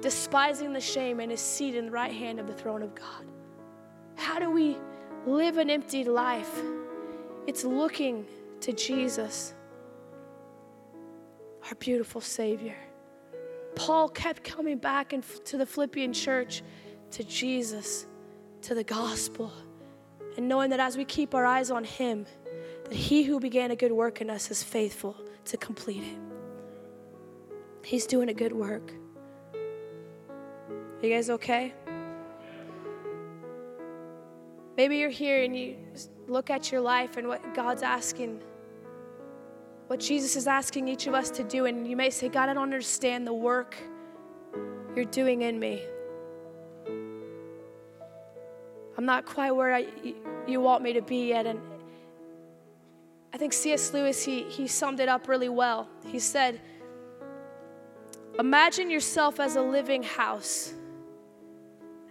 despising 0.00 0.72
the 0.72 0.80
shame, 0.80 1.20
and 1.20 1.30
is 1.30 1.40
seated 1.40 1.78
in 1.78 1.86
the 1.86 1.92
right 1.92 2.12
hand 2.12 2.40
of 2.40 2.48
the 2.48 2.54
throne 2.54 2.82
of 2.82 2.92
God. 2.96 3.24
How 4.16 4.40
do 4.40 4.50
we 4.50 4.76
live 5.26 5.58
an 5.58 5.70
empty 5.70 6.02
life? 6.02 6.60
It's 7.46 7.64
looking 7.64 8.26
to 8.60 8.72
Jesus, 8.72 9.54
our 11.64 11.74
beautiful 11.76 12.20
Savior. 12.20 12.76
Paul 13.74 14.08
kept 14.08 14.44
coming 14.44 14.78
back 14.78 15.14
to 15.44 15.56
the 15.56 15.66
Philippian 15.66 16.12
church, 16.12 16.62
to 17.12 17.24
Jesus, 17.24 18.06
to 18.62 18.74
the 18.74 18.84
gospel, 18.84 19.52
and 20.36 20.48
knowing 20.48 20.70
that 20.70 20.80
as 20.80 20.96
we 20.96 21.04
keep 21.04 21.34
our 21.34 21.46
eyes 21.46 21.70
on 21.70 21.84
Him, 21.84 22.26
that 22.84 22.94
He 22.94 23.22
who 23.22 23.40
began 23.40 23.70
a 23.70 23.76
good 23.76 23.92
work 23.92 24.20
in 24.20 24.28
us 24.28 24.50
is 24.50 24.62
faithful 24.62 25.16
to 25.46 25.56
complete 25.56 26.02
it. 26.02 26.18
He's 27.82 28.06
doing 28.06 28.28
a 28.28 28.34
good 28.34 28.52
work. 28.52 28.92
Are 29.54 31.06
you 31.06 31.14
guys 31.14 31.30
okay? 31.30 31.72
Maybe 34.76 34.98
you're 34.98 35.10
here 35.10 35.42
and 35.42 35.56
you 35.56 35.76
look 36.28 36.50
at 36.50 36.70
your 36.70 36.80
life 36.80 37.16
and 37.16 37.26
what 37.26 37.54
God's 37.54 37.82
asking 37.82 38.42
what 39.90 39.98
Jesus 39.98 40.36
is 40.36 40.46
asking 40.46 40.86
each 40.86 41.08
of 41.08 41.14
us 41.14 41.30
to 41.30 41.42
do. 41.42 41.66
And 41.66 41.84
you 41.84 41.96
may 41.96 42.10
say, 42.10 42.28
God, 42.28 42.48
I 42.48 42.54
don't 42.54 42.62
understand 42.62 43.26
the 43.26 43.32
work 43.32 43.76
you're 44.94 45.04
doing 45.04 45.42
in 45.42 45.58
me. 45.58 45.82
I'm 48.96 49.04
not 49.04 49.26
quite 49.26 49.50
where 49.50 49.74
I, 49.74 49.86
you 50.46 50.60
want 50.60 50.84
me 50.84 50.92
to 50.92 51.02
be 51.02 51.30
yet. 51.30 51.44
And 51.44 51.58
I 53.32 53.36
think 53.36 53.52
C.S. 53.52 53.92
Lewis, 53.92 54.22
he, 54.22 54.44
he 54.44 54.68
summed 54.68 55.00
it 55.00 55.08
up 55.08 55.26
really 55.26 55.48
well. 55.48 55.88
He 56.06 56.20
said, 56.20 56.60
Imagine 58.38 58.90
yourself 58.90 59.40
as 59.40 59.56
a 59.56 59.60
living 59.60 60.04
house. 60.04 60.72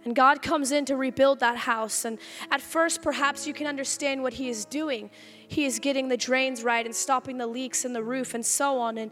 And 0.04 0.16
God 0.16 0.40
comes 0.40 0.72
in 0.72 0.84
to 0.86 0.96
rebuild 0.96 1.40
that 1.40 1.56
house. 1.58 2.04
And 2.04 2.18
at 2.50 2.60
first, 2.60 3.02
perhaps 3.02 3.46
you 3.46 3.52
can 3.52 3.66
understand 3.66 4.22
what 4.22 4.34
He 4.34 4.48
is 4.48 4.64
doing. 4.64 5.10
He 5.46 5.64
is 5.64 5.78
getting 5.78 6.08
the 6.08 6.16
drains 6.16 6.64
right 6.64 6.84
and 6.84 6.94
stopping 6.94 7.38
the 7.38 7.46
leaks 7.46 7.84
in 7.84 7.92
the 7.92 8.02
roof 8.02 8.34
and 8.34 8.44
so 8.44 8.78
on. 8.78 8.96
And 8.98 9.10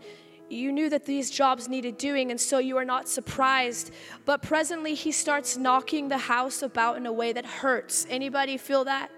you 0.49 0.73
knew 0.73 0.89
that 0.89 1.05
these 1.05 1.31
jobs 1.31 1.69
needed 1.69 1.99
doing, 1.99 2.31
and 2.31 2.41
so 2.41 2.59
you 2.59 2.79
are 2.79 2.85
not 2.85 3.07
surprised. 3.07 3.91
But 4.25 4.41
presently, 4.41 4.95
He 4.95 5.13
starts 5.13 5.59
knocking 5.59 6.09
the 6.09 6.17
house 6.17 6.63
about 6.63 6.97
in 6.97 7.05
a 7.05 7.13
way 7.13 7.33
that 7.33 7.45
hurts. 7.45 8.07
Anybody 8.09 8.57
feel 8.57 8.85
that? 8.85 9.11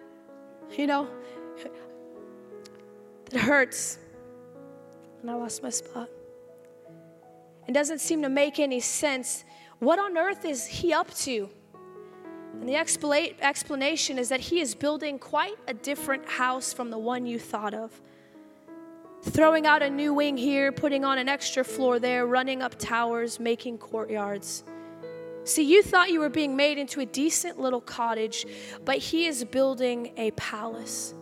You 0.77 0.89
know? 0.89 1.09
That 3.31 3.41
hurts. 3.41 3.99
And 5.23 5.31
I 5.31 5.35
lost 5.35 5.63
my 5.63 5.71
spot. 5.71 6.09
It 7.69 7.73
doesn't 7.73 8.01
seem 8.01 8.23
to 8.23 8.29
make 8.29 8.59
any 8.59 8.81
sense. 8.81 9.45
What 9.79 10.01
on 10.01 10.19
earth 10.19 10.45
is 10.45 10.67
He 10.67 10.93
up 10.93 11.15
to? 11.19 11.49
And 12.61 12.69
the 12.69 12.77
explanation 12.77 14.19
is 14.19 14.29
that 14.29 14.41
he 14.41 14.61
is 14.61 14.75
building 14.75 15.19
quite 15.19 15.57
a 15.67 15.73
different 15.73 16.29
house 16.29 16.75
from 16.75 16.91
the 16.91 16.99
one 16.99 17.25
you 17.25 17.39
thought 17.39 17.73
of. 17.73 17.99
Throwing 19.23 19.67
out 19.67 19.83
a 19.83 19.89
new 19.89 20.13
wing 20.13 20.37
here, 20.37 20.71
putting 20.71 21.03
on 21.03 21.17
an 21.17 21.27
extra 21.27 21.65
floor 21.65 21.99
there, 21.99 22.27
running 22.27 22.61
up 22.61 22.79
towers, 22.79 23.41
making 23.41 23.79
courtyards. 23.79 24.63
See, 25.45 25.63
you 25.63 25.83
thought 25.83 26.11
you 26.11 26.21
were 26.21 26.29
being 26.29 26.55
made 26.55 26.77
into 26.77 27.01
a 27.01 27.07
decent 27.07 27.59
little 27.59 27.81
cottage, 27.81 28.45
but 28.85 28.99
he 28.99 29.27
is 29.27 29.43
building 29.45 30.13
a 30.19 30.31
palace, 30.33 31.15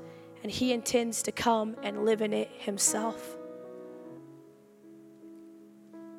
and 0.42 0.50
he 0.50 0.72
intends 0.72 1.22
to 1.22 1.32
come 1.32 1.76
and 1.84 2.04
live 2.04 2.20
in 2.20 2.32
it 2.32 2.50
himself. 2.58 3.36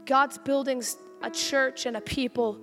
God's 0.05 0.37
building 0.37 0.81
a 1.21 1.29
church 1.29 1.85
and 1.85 1.97
a 1.97 2.01
people 2.01 2.61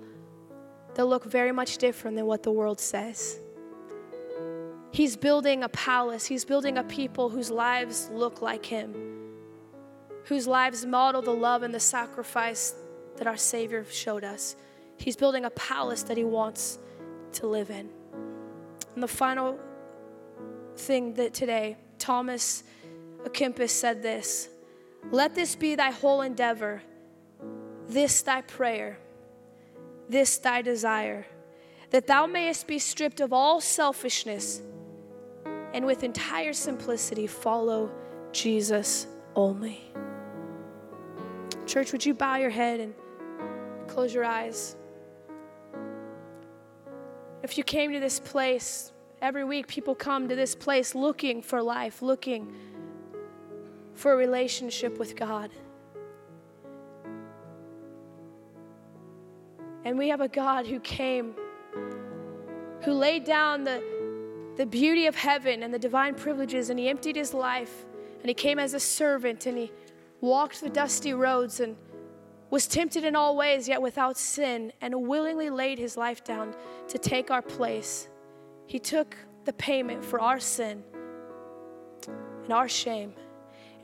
that 0.97 1.05
look 1.05 1.23
very 1.23 1.51
much 1.51 1.77
different 1.77 2.17
than 2.17 2.25
what 2.25 2.41
the 2.41 2.51
world 2.51 2.79
says. 2.79 3.39
He's 4.91 5.15
building 5.15 5.63
a 5.63 5.69
palace, 5.69 6.25
he's 6.25 6.43
building 6.43 6.79
a 6.79 6.83
people 6.83 7.29
whose 7.29 7.51
lives 7.51 8.09
look 8.11 8.41
like 8.41 8.65
him, 8.65 8.95
whose 10.25 10.47
lives 10.47 10.87
model 10.87 11.21
the 11.21 11.35
love 11.35 11.61
and 11.61 11.71
the 11.71 11.79
sacrifice 11.79 12.73
that 13.17 13.27
our 13.27 13.37
Savior 13.37 13.85
showed 13.85 14.23
us. 14.23 14.55
He's 14.97 15.15
building 15.15 15.45
a 15.45 15.51
palace 15.51 16.01
that 16.01 16.17
he 16.17 16.23
wants 16.23 16.79
to 17.33 17.45
live 17.45 17.69
in. 17.69 17.89
And 18.95 19.03
the 19.03 19.07
final 19.07 19.59
thing 20.75 21.13
that 21.13 21.31
today, 21.35 21.77
Thomas 21.99 22.63
à 23.23 23.29
Kempis 23.31 23.69
said 23.69 24.01
this 24.01 24.49
Let 25.11 25.35
this 25.35 25.55
be 25.55 25.75
thy 25.75 25.91
whole 25.91 26.23
endeavor, 26.23 26.81
this 27.87 28.23
thy 28.23 28.41
prayer 28.41 28.97
this 30.09 30.37
thy 30.37 30.61
desire, 30.61 31.25
that 31.89 32.07
thou 32.07 32.25
mayest 32.25 32.67
be 32.67 32.79
stripped 32.79 33.19
of 33.19 33.33
all 33.33 33.61
selfishness 33.61 34.61
and 35.73 35.85
with 35.85 36.03
entire 36.03 36.53
simplicity 36.53 37.27
follow 37.27 37.91
Jesus 38.31 39.07
only. 39.35 39.81
Church, 41.65 41.91
would 41.91 42.05
you 42.05 42.13
bow 42.13 42.37
your 42.37 42.49
head 42.49 42.79
and 42.79 42.93
close 43.87 44.13
your 44.13 44.23
eyes? 44.23 44.75
If 47.43 47.57
you 47.57 47.63
came 47.63 47.91
to 47.93 47.99
this 47.99 48.19
place, 48.19 48.91
every 49.21 49.43
week 49.43 49.67
people 49.67 49.95
come 49.95 50.27
to 50.29 50.35
this 50.35 50.55
place 50.55 50.95
looking 50.95 51.41
for 51.41 51.61
life, 51.61 52.01
looking 52.01 52.53
for 53.93 54.13
a 54.13 54.15
relationship 54.15 54.97
with 54.97 55.15
God. 55.15 55.51
And 59.87 59.97
we 59.97 60.09
have 60.09 60.19
a 60.19 60.27
God 60.27 60.67
who 60.67 60.81
came, 60.81 61.33
who 62.83 62.91
laid 62.91 63.23
down 63.23 63.63
the, 63.63 63.81
the 64.57 64.65
beauty 64.65 65.05
of 65.05 65.15
heaven 65.15 65.63
and 65.63 65.73
the 65.73 65.79
divine 65.79 66.13
privileges, 66.13 66.69
and 66.69 66.77
he 66.77 66.89
emptied 66.89 67.15
his 67.15 67.33
life, 67.33 67.85
and 68.19 68.27
he 68.27 68.33
came 68.33 68.59
as 68.59 68.73
a 68.73 68.81
servant, 68.81 69.45
and 69.45 69.57
he 69.57 69.71
walked 70.19 70.59
the 70.59 70.69
dusty 70.69 71.13
roads 71.13 71.61
and 71.61 71.77
was 72.49 72.67
tempted 72.67 73.05
in 73.05 73.15
all 73.15 73.37
ways, 73.37 73.69
yet 73.69 73.81
without 73.81 74.17
sin, 74.17 74.73
and 74.81 75.07
willingly 75.07 75.49
laid 75.49 75.79
his 75.79 75.95
life 75.95 76.21
down 76.21 76.53
to 76.89 76.97
take 76.97 77.31
our 77.31 77.41
place. 77.41 78.09
He 78.65 78.79
took 78.79 79.15
the 79.45 79.53
payment 79.53 80.03
for 80.03 80.19
our 80.19 80.41
sin 80.41 80.83
and 82.43 82.51
our 82.51 82.67
shame, 82.67 83.13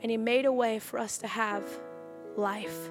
and 0.02 0.10
he 0.10 0.18
made 0.18 0.44
a 0.44 0.52
way 0.52 0.80
for 0.80 0.98
us 0.98 1.16
to 1.16 1.26
have 1.26 1.64
life 2.36 2.90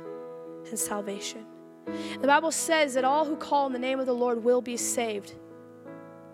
and 0.67 0.80
salvation. 0.80 1.45
The 1.86 2.28
Bible 2.28 2.52
says 2.52 2.93
that 2.93 3.04
all 3.04 3.26
who 3.26 3.36
call 3.36 3.65
on 3.65 3.74
the 3.74 3.80
name 3.80 4.00
of 4.00 4.06
the 4.06 4.13
Lord 4.13 4.43
will 4.43 4.62
be 4.62 4.78
saved. 4.78 5.34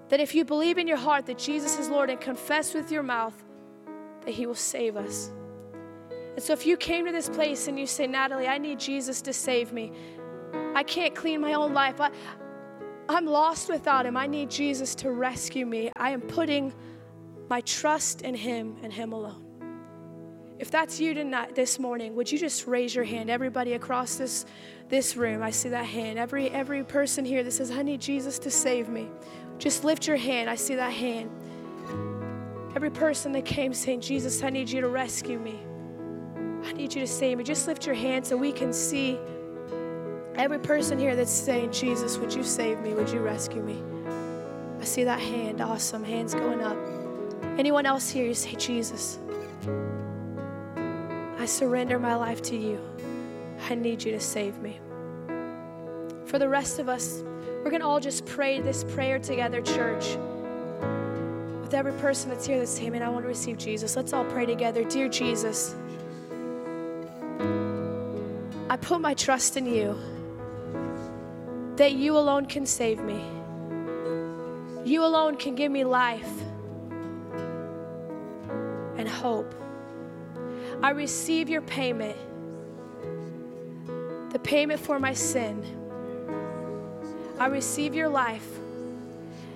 That 0.10 0.20
if 0.20 0.34
you 0.34 0.44
believe 0.46 0.78
in 0.78 0.88
your 0.88 0.98
heart 0.98 1.26
that 1.28 1.38
Jesus 1.38 1.78
is 1.78 1.90
Lord 1.90 2.10
and 2.10 2.20
confess 2.20 2.74
with 2.74 2.92
your 2.92 3.04
mouth 3.04 3.36
that 4.26 4.32
He 4.32 4.46
will 4.46 4.56
save 4.56 4.96
us. 4.96 5.32
And 6.10 6.44
so 6.44 6.54
if 6.54 6.66
you 6.66 6.78
came 6.78 7.06
to 7.06 7.12
this 7.12 7.30
place 7.30 7.68
and 7.68 7.80
you 7.80 7.86
say, 7.86 8.08
Natalie, 8.08 8.48
I 8.48 8.58
need 8.58 8.80
Jesus 8.80 9.22
to 9.24 9.34
save 9.34 9.74
me, 9.74 9.92
I 10.76 10.84
can't 10.84 11.14
clean 11.14 11.42
my 11.42 11.54
own 11.54 11.74
life, 11.74 12.00
I, 12.00 12.12
I'm 13.08 13.26
lost 13.26 13.70
without 13.70 14.06
Him, 14.06 14.16
I 14.16 14.28
need 14.28 14.50
Jesus 14.50 14.96
to 14.96 15.12
rescue 15.12 15.66
me, 15.66 15.92
I 15.96 16.12
am 16.12 16.22
putting 16.22 16.74
my 17.50 17.62
trust 17.62 18.22
in 18.22 18.36
Him 18.36 18.78
and 18.84 18.94
Him 18.94 19.14
alone. 19.14 19.49
If 20.60 20.70
that's 20.72 21.00
you 21.00 21.14
tonight, 21.14 21.56
this 21.56 21.80
morning, 21.80 22.16
would 22.16 22.30
you 22.30 22.38
just 22.38 22.68
raise 22.68 22.94
your 22.94 23.06
hand? 23.06 23.30
Everybody 23.30 23.74
across 23.74 24.16
this, 24.18 24.46
this 24.90 25.16
room, 25.16 25.42
I 25.42 25.52
see 25.52 25.70
that 25.70 25.86
hand. 25.86 26.20
Every, 26.20 26.50
every 26.50 26.84
person 26.84 27.24
here 27.24 27.44
that 27.44 27.52
says, 27.52 27.72
I 27.72 27.82
need 27.82 28.02
Jesus 28.02 28.38
to 28.40 28.52
save 28.52 28.90
me, 28.90 29.08
just 29.58 29.86
lift 29.86 30.06
your 30.06 30.18
hand. 30.18 30.50
I 30.50 30.56
see 30.56 30.76
that 30.76 30.92
hand. 30.92 31.32
Every 32.76 32.90
person 32.90 33.32
that 33.32 33.46
came 33.46 33.74
saying, 33.74 34.02
Jesus, 34.02 34.44
I 34.44 34.50
need 34.50 34.70
you 34.70 34.82
to 34.82 34.90
rescue 34.90 35.40
me. 35.40 35.62
I 36.66 36.74
need 36.74 36.94
you 36.94 37.02
to 37.02 37.08
save 37.08 37.38
me. 37.38 37.46
Just 37.46 37.66
lift 37.66 37.86
your 37.86 37.96
hand 37.96 38.28
so 38.28 38.36
we 38.36 38.52
can 38.52 38.74
see 38.74 39.18
every 40.36 40.60
person 40.60 41.00
here 41.00 41.16
that's 41.16 41.32
saying, 41.32 41.72
Jesus, 41.72 42.18
would 42.18 42.34
you 42.34 42.44
save 42.44 42.82
me? 42.82 42.94
Would 42.94 43.10
you 43.10 43.20
rescue 43.22 43.64
me? 43.64 43.82
I 44.82 44.84
see 44.84 45.06
that 45.06 45.22
hand. 45.22 45.62
Awesome. 45.62 46.04
Hands 46.04 46.34
going 46.36 46.62
up. 46.62 46.78
Anyone 47.58 47.86
else 47.86 48.10
here, 48.10 48.26
you 48.26 48.34
say, 48.34 48.56
Jesus, 48.56 49.20
I 51.40 51.46
surrender 51.46 51.98
my 51.98 52.16
life 52.16 52.42
to 52.44 52.58
you. 52.58 52.82
I 53.70 53.76
need 53.76 54.04
you 54.04 54.12
to 54.12 54.20
save 54.20 54.60
me. 54.60 54.78
For 56.26 56.38
the 56.38 56.50
rest 56.50 56.80
of 56.80 56.90
us, 56.90 57.24
we're 57.64 57.70
going 57.70 57.80
to 57.80 57.88
all 57.88 58.02
just 58.02 58.26
pray 58.26 58.60
this 58.60 58.84
prayer 58.84 59.20
together, 59.20 59.62
church. 59.62 60.18
With 61.62 61.74
every 61.74 61.94
person 61.94 62.30
that's 62.30 62.46
here 62.46 62.60
that's 62.60 62.72
saying, 62.72 62.92
Man, 62.92 63.04
I 63.04 63.10
want 63.10 63.24
to 63.24 63.30
receive 63.30 63.58
Jesus. 63.58 63.96
Let's 63.96 64.12
all 64.12 64.26
pray 64.26 64.46
together. 64.46 64.84
Dear 64.84 65.08
Jesus, 65.08 65.76
I 68.70 68.76
put 68.76 69.00
my 69.00 69.14
trust 69.14 69.56
in 69.56 69.66
you 69.66 69.98
that 71.78 71.94
you 71.94 72.18
alone 72.18 72.48
can 72.48 72.66
save 72.66 73.00
me. 73.00 73.24
You 74.84 75.06
alone 75.06 75.38
can 75.38 75.56
give 75.56 75.72
me 75.72 75.86
life 75.86 76.30
and 78.98 79.08
hope. 79.08 79.56
I 80.82 80.92
receive 80.92 81.50
your 81.50 81.62
payment, 81.62 82.18
the 84.32 84.40
payment 84.40 84.80
for 84.80 85.00
my 85.00 85.14
sin. 85.14 85.64
I 87.38 87.48
receive 87.48 87.94
your 87.94 88.10
life. 88.10 88.48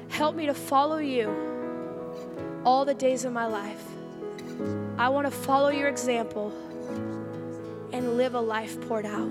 Help 0.10 0.36
me 0.36 0.46
to 0.46 0.54
follow 0.54 0.98
you 0.98 2.62
all 2.66 2.86
the 2.86 2.94
days 2.94 3.26
of 3.26 3.34
my 3.34 3.46
life. 3.46 3.84
I 4.98 5.10
want 5.10 5.26
to 5.26 5.32
follow 5.32 5.70
your 5.70 5.88
example 5.88 6.52
and 7.94 8.18
live 8.18 8.36
a 8.36 8.42
life 8.42 8.80
poured 8.88 9.06
out. 9.06 9.30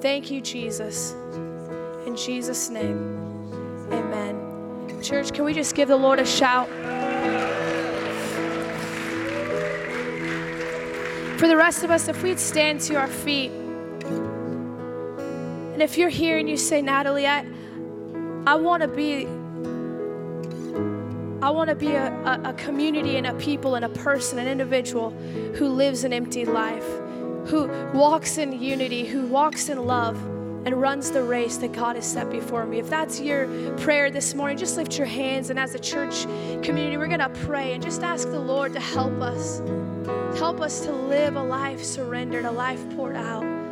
Thank 0.00 0.30
you, 0.30 0.40
Jesus. 0.40 1.12
In 2.06 2.16
Jesus' 2.16 2.68
name, 2.68 3.88
amen. 3.90 5.02
Church, 5.02 5.32
can 5.32 5.44
we 5.44 5.54
just 5.54 5.74
give 5.74 5.88
the 5.88 5.96
Lord 5.96 6.18
a 6.18 6.26
shout? 6.26 6.68
For 11.44 11.48
the 11.48 11.58
rest 11.58 11.84
of 11.84 11.90
us, 11.90 12.08
if 12.08 12.22
we'd 12.22 12.40
stand 12.40 12.80
to 12.80 12.94
our 12.94 13.06
feet, 13.06 13.50
and 15.74 15.82
if 15.82 15.98
you're 15.98 16.08
here 16.08 16.38
and 16.38 16.48
you 16.48 16.56
say, 16.56 16.80
Natalie, 16.80 17.26
I, 17.26 17.44
I 18.46 18.54
want 18.54 18.80
to 18.80 18.88
be 18.88 19.26
I 21.44 21.50
want 21.50 21.68
to 21.68 21.76
be 21.76 21.90
a, 21.90 22.10
a, 22.24 22.40
a, 22.44 22.54
community 22.54 23.16
and 23.18 23.26
a 23.26 23.34
people 23.34 23.74
and 23.74 23.84
a 23.84 23.90
person, 23.90 24.38
an 24.38 24.48
individual 24.48 25.10
who 25.10 25.68
lives 25.68 26.04
an 26.04 26.14
empty 26.14 26.46
life, 26.46 26.86
who 27.48 27.68
walks 27.92 28.38
in 28.38 28.58
unity, 28.58 29.04
who 29.04 29.26
walks 29.26 29.68
in 29.68 29.84
love, 29.84 30.16
and 30.64 30.80
runs 30.80 31.10
the 31.10 31.22
race 31.22 31.58
that 31.58 31.74
God 31.74 31.96
has 31.96 32.10
set 32.10 32.30
before 32.30 32.64
me. 32.64 32.78
If 32.78 32.88
that's 32.88 33.20
your 33.20 33.46
prayer 33.76 34.10
this 34.10 34.34
morning, 34.34 34.56
just 34.56 34.78
lift 34.78 34.96
your 34.96 35.08
hands. 35.08 35.50
And 35.50 35.58
as 35.58 35.74
a 35.74 35.78
church 35.78 36.22
community, 36.62 36.96
we're 36.96 37.06
going 37.06 37.18
to 37.18 37.28
pray 37.28 37.74
and 37.74 37.82
just 37.82 38.02
ask 38.02 38.30
the 38.30 38.40
Lord 38.40 38.72
to 38.72 38.80
help 38.80 39.20
us. 39.20 39.60
Help 40.36 40.60
us 40.60 40.80
to 40.80 40.92
live 40.92 41.36
a 41.36 41.42
life 41.42 41.82
surrendered, 41.82 42.44
a 42.44 42.50
life 42.50 42.84
poured 42.96 43.16
out 43.16 43.63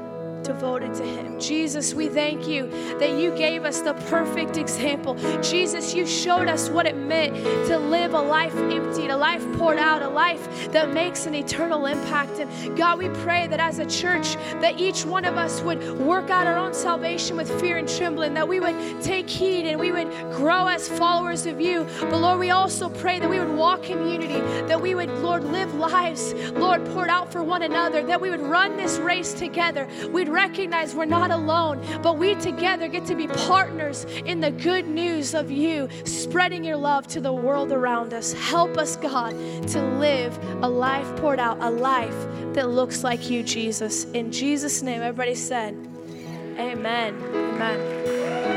devoted 0.43 0.95
to 0.95 1.05
Him. 1.05 1.39
Jesus, 1.39 1.95
we 1.95 2.09
thank 2.09 2.47
you 2.47 2.69
that 2.99 3.19
you 3.19 3.35
gave 3.37 3.65
us 3.65 3.81
the 3.81 3.95
perfect 3.95 4.57
example. 4.57 5.15
Jesus, 5.43 5.95
you 5.95 6.07
showed 6.07 6.49
us 6.49 6.69
what 6.69 6.87
it 6.87 6.97
meant 6.97 7.35
to 7.67 7.79
live 7.79 8.15
a 8.15 8.21
life 8.21 8.55
emptied, 8.55 9.11
a 9.11 9.17
life 9.17 9.45
poured 9.59 9.79
out, 9.79 10.03
a 10.03 10.09
life 10.09 10.71
that 10.73 10.93
makes 10.93 11.27
an 11.27 11.35
eternal 11.35 11.87
impact. 11.87 12.39
And 12.39 12.77
God, 12.77 12.99
we 12.99 13.09
pray 13.25 13.47
that 13.47 13.61
as 13.61 13.79
a 13.79 13.87
church, 13.87 14.35
that 14.61 14.81
each 14.81 15.05
one 15.05 15.25
of 15.25 15.37
us 15.37 15.61
would 15.63 15.99
work 15.99 16.31
out 16.31 16.47
our 16.47 16.57
own 16.57 16.75
salvation 16.75 17.37
with 17.37 17.61
fear 17.61 17.77
and 17.77 17.89
trembling, 17.89 18.35
that 18.35 18.49
we 18.49 18.61
would 18.61 19.01
take 19.03 19.29
heed 19.29 19.67
and 19.67 19.79
we 19.79 19.93
would 19.93 20.11
grow 20.33 20.67
as 20.67 20.89
followers 20.89 21.47
of 21.47 21.61
you. 21.61 21.87
But 22.01 22.19
Lord, 22.19 22.39
we 22.41 22.51
also 22.51 22.89
pray 22.89 23.19
that 23.19 23.29
we 23.29 23.39
would 23.39 23.55
walk 23.57 23.91
in 23.91 24.09
unity, 24.09 24.41
that 24.67 24.81
we 24.81 24.95
would, 24.95 25.11
Lord, 25.19 25.45
live 25.45 25.75
lives, 25.75 26.35
Lord, 26.53 26.85
poured 26.87 27.09
out 27.09 27.33
for 27.33 27.43
one 27.43 27.63
another, 27.63 28.03
that 28.05 28.21
we 28.21 28.31
would 28.31 28.41
run 28.41 28.77
this 28.77 28.99
race 28.99 29.33
together. 29.33 29.89
We'd 30.11 30.29
recognize 30.33 30.95
we're 30.95 31.05
not 31.05 31.31
alone, 31.31 31.85
but 32.03 32.19
we 32.19 32.35
together 32.37 32.89
get 32.89 33.05
to 33.07 33.15
be 33.15 33.27
partners 33.29 34.05
in 34.27 34.41
the 34.41 34.51
good 34.51 34.89
news 34.89 35.35
of 35.35 35.51
you, 35.51 35.89
spreading 36.05 36.65
your 36.65 36.77
love 36.77 37.07
to 37.09 37.21
the 37.21 37.33
world 37.33 37.71
around 37.73 38.15
us. 38.15 38.33
Help 38.33 38.79
us, 38.79 38.97
God, 38.97 39.33
to 39.69 39.83
live 39.99 40.37
a 40.63 40.69
life 40.69 41.15
poured 41.17 41.39
out, 41.39 41.59
a 41.61 41.71
life 41.71 42.17
that 42.55 42.69
looks 42.71 43.05
like 43.05 43.31
you, 43.31 43.43
Jesus. 43.43 44.05
In 44.13 44.33
Jesus' 44.33 44.83
name, 44.83 45.03
everybody 45.03 45.35
said, 45.35 45.75
Amen. 46.59 47.15
Amen. 47.35 48.52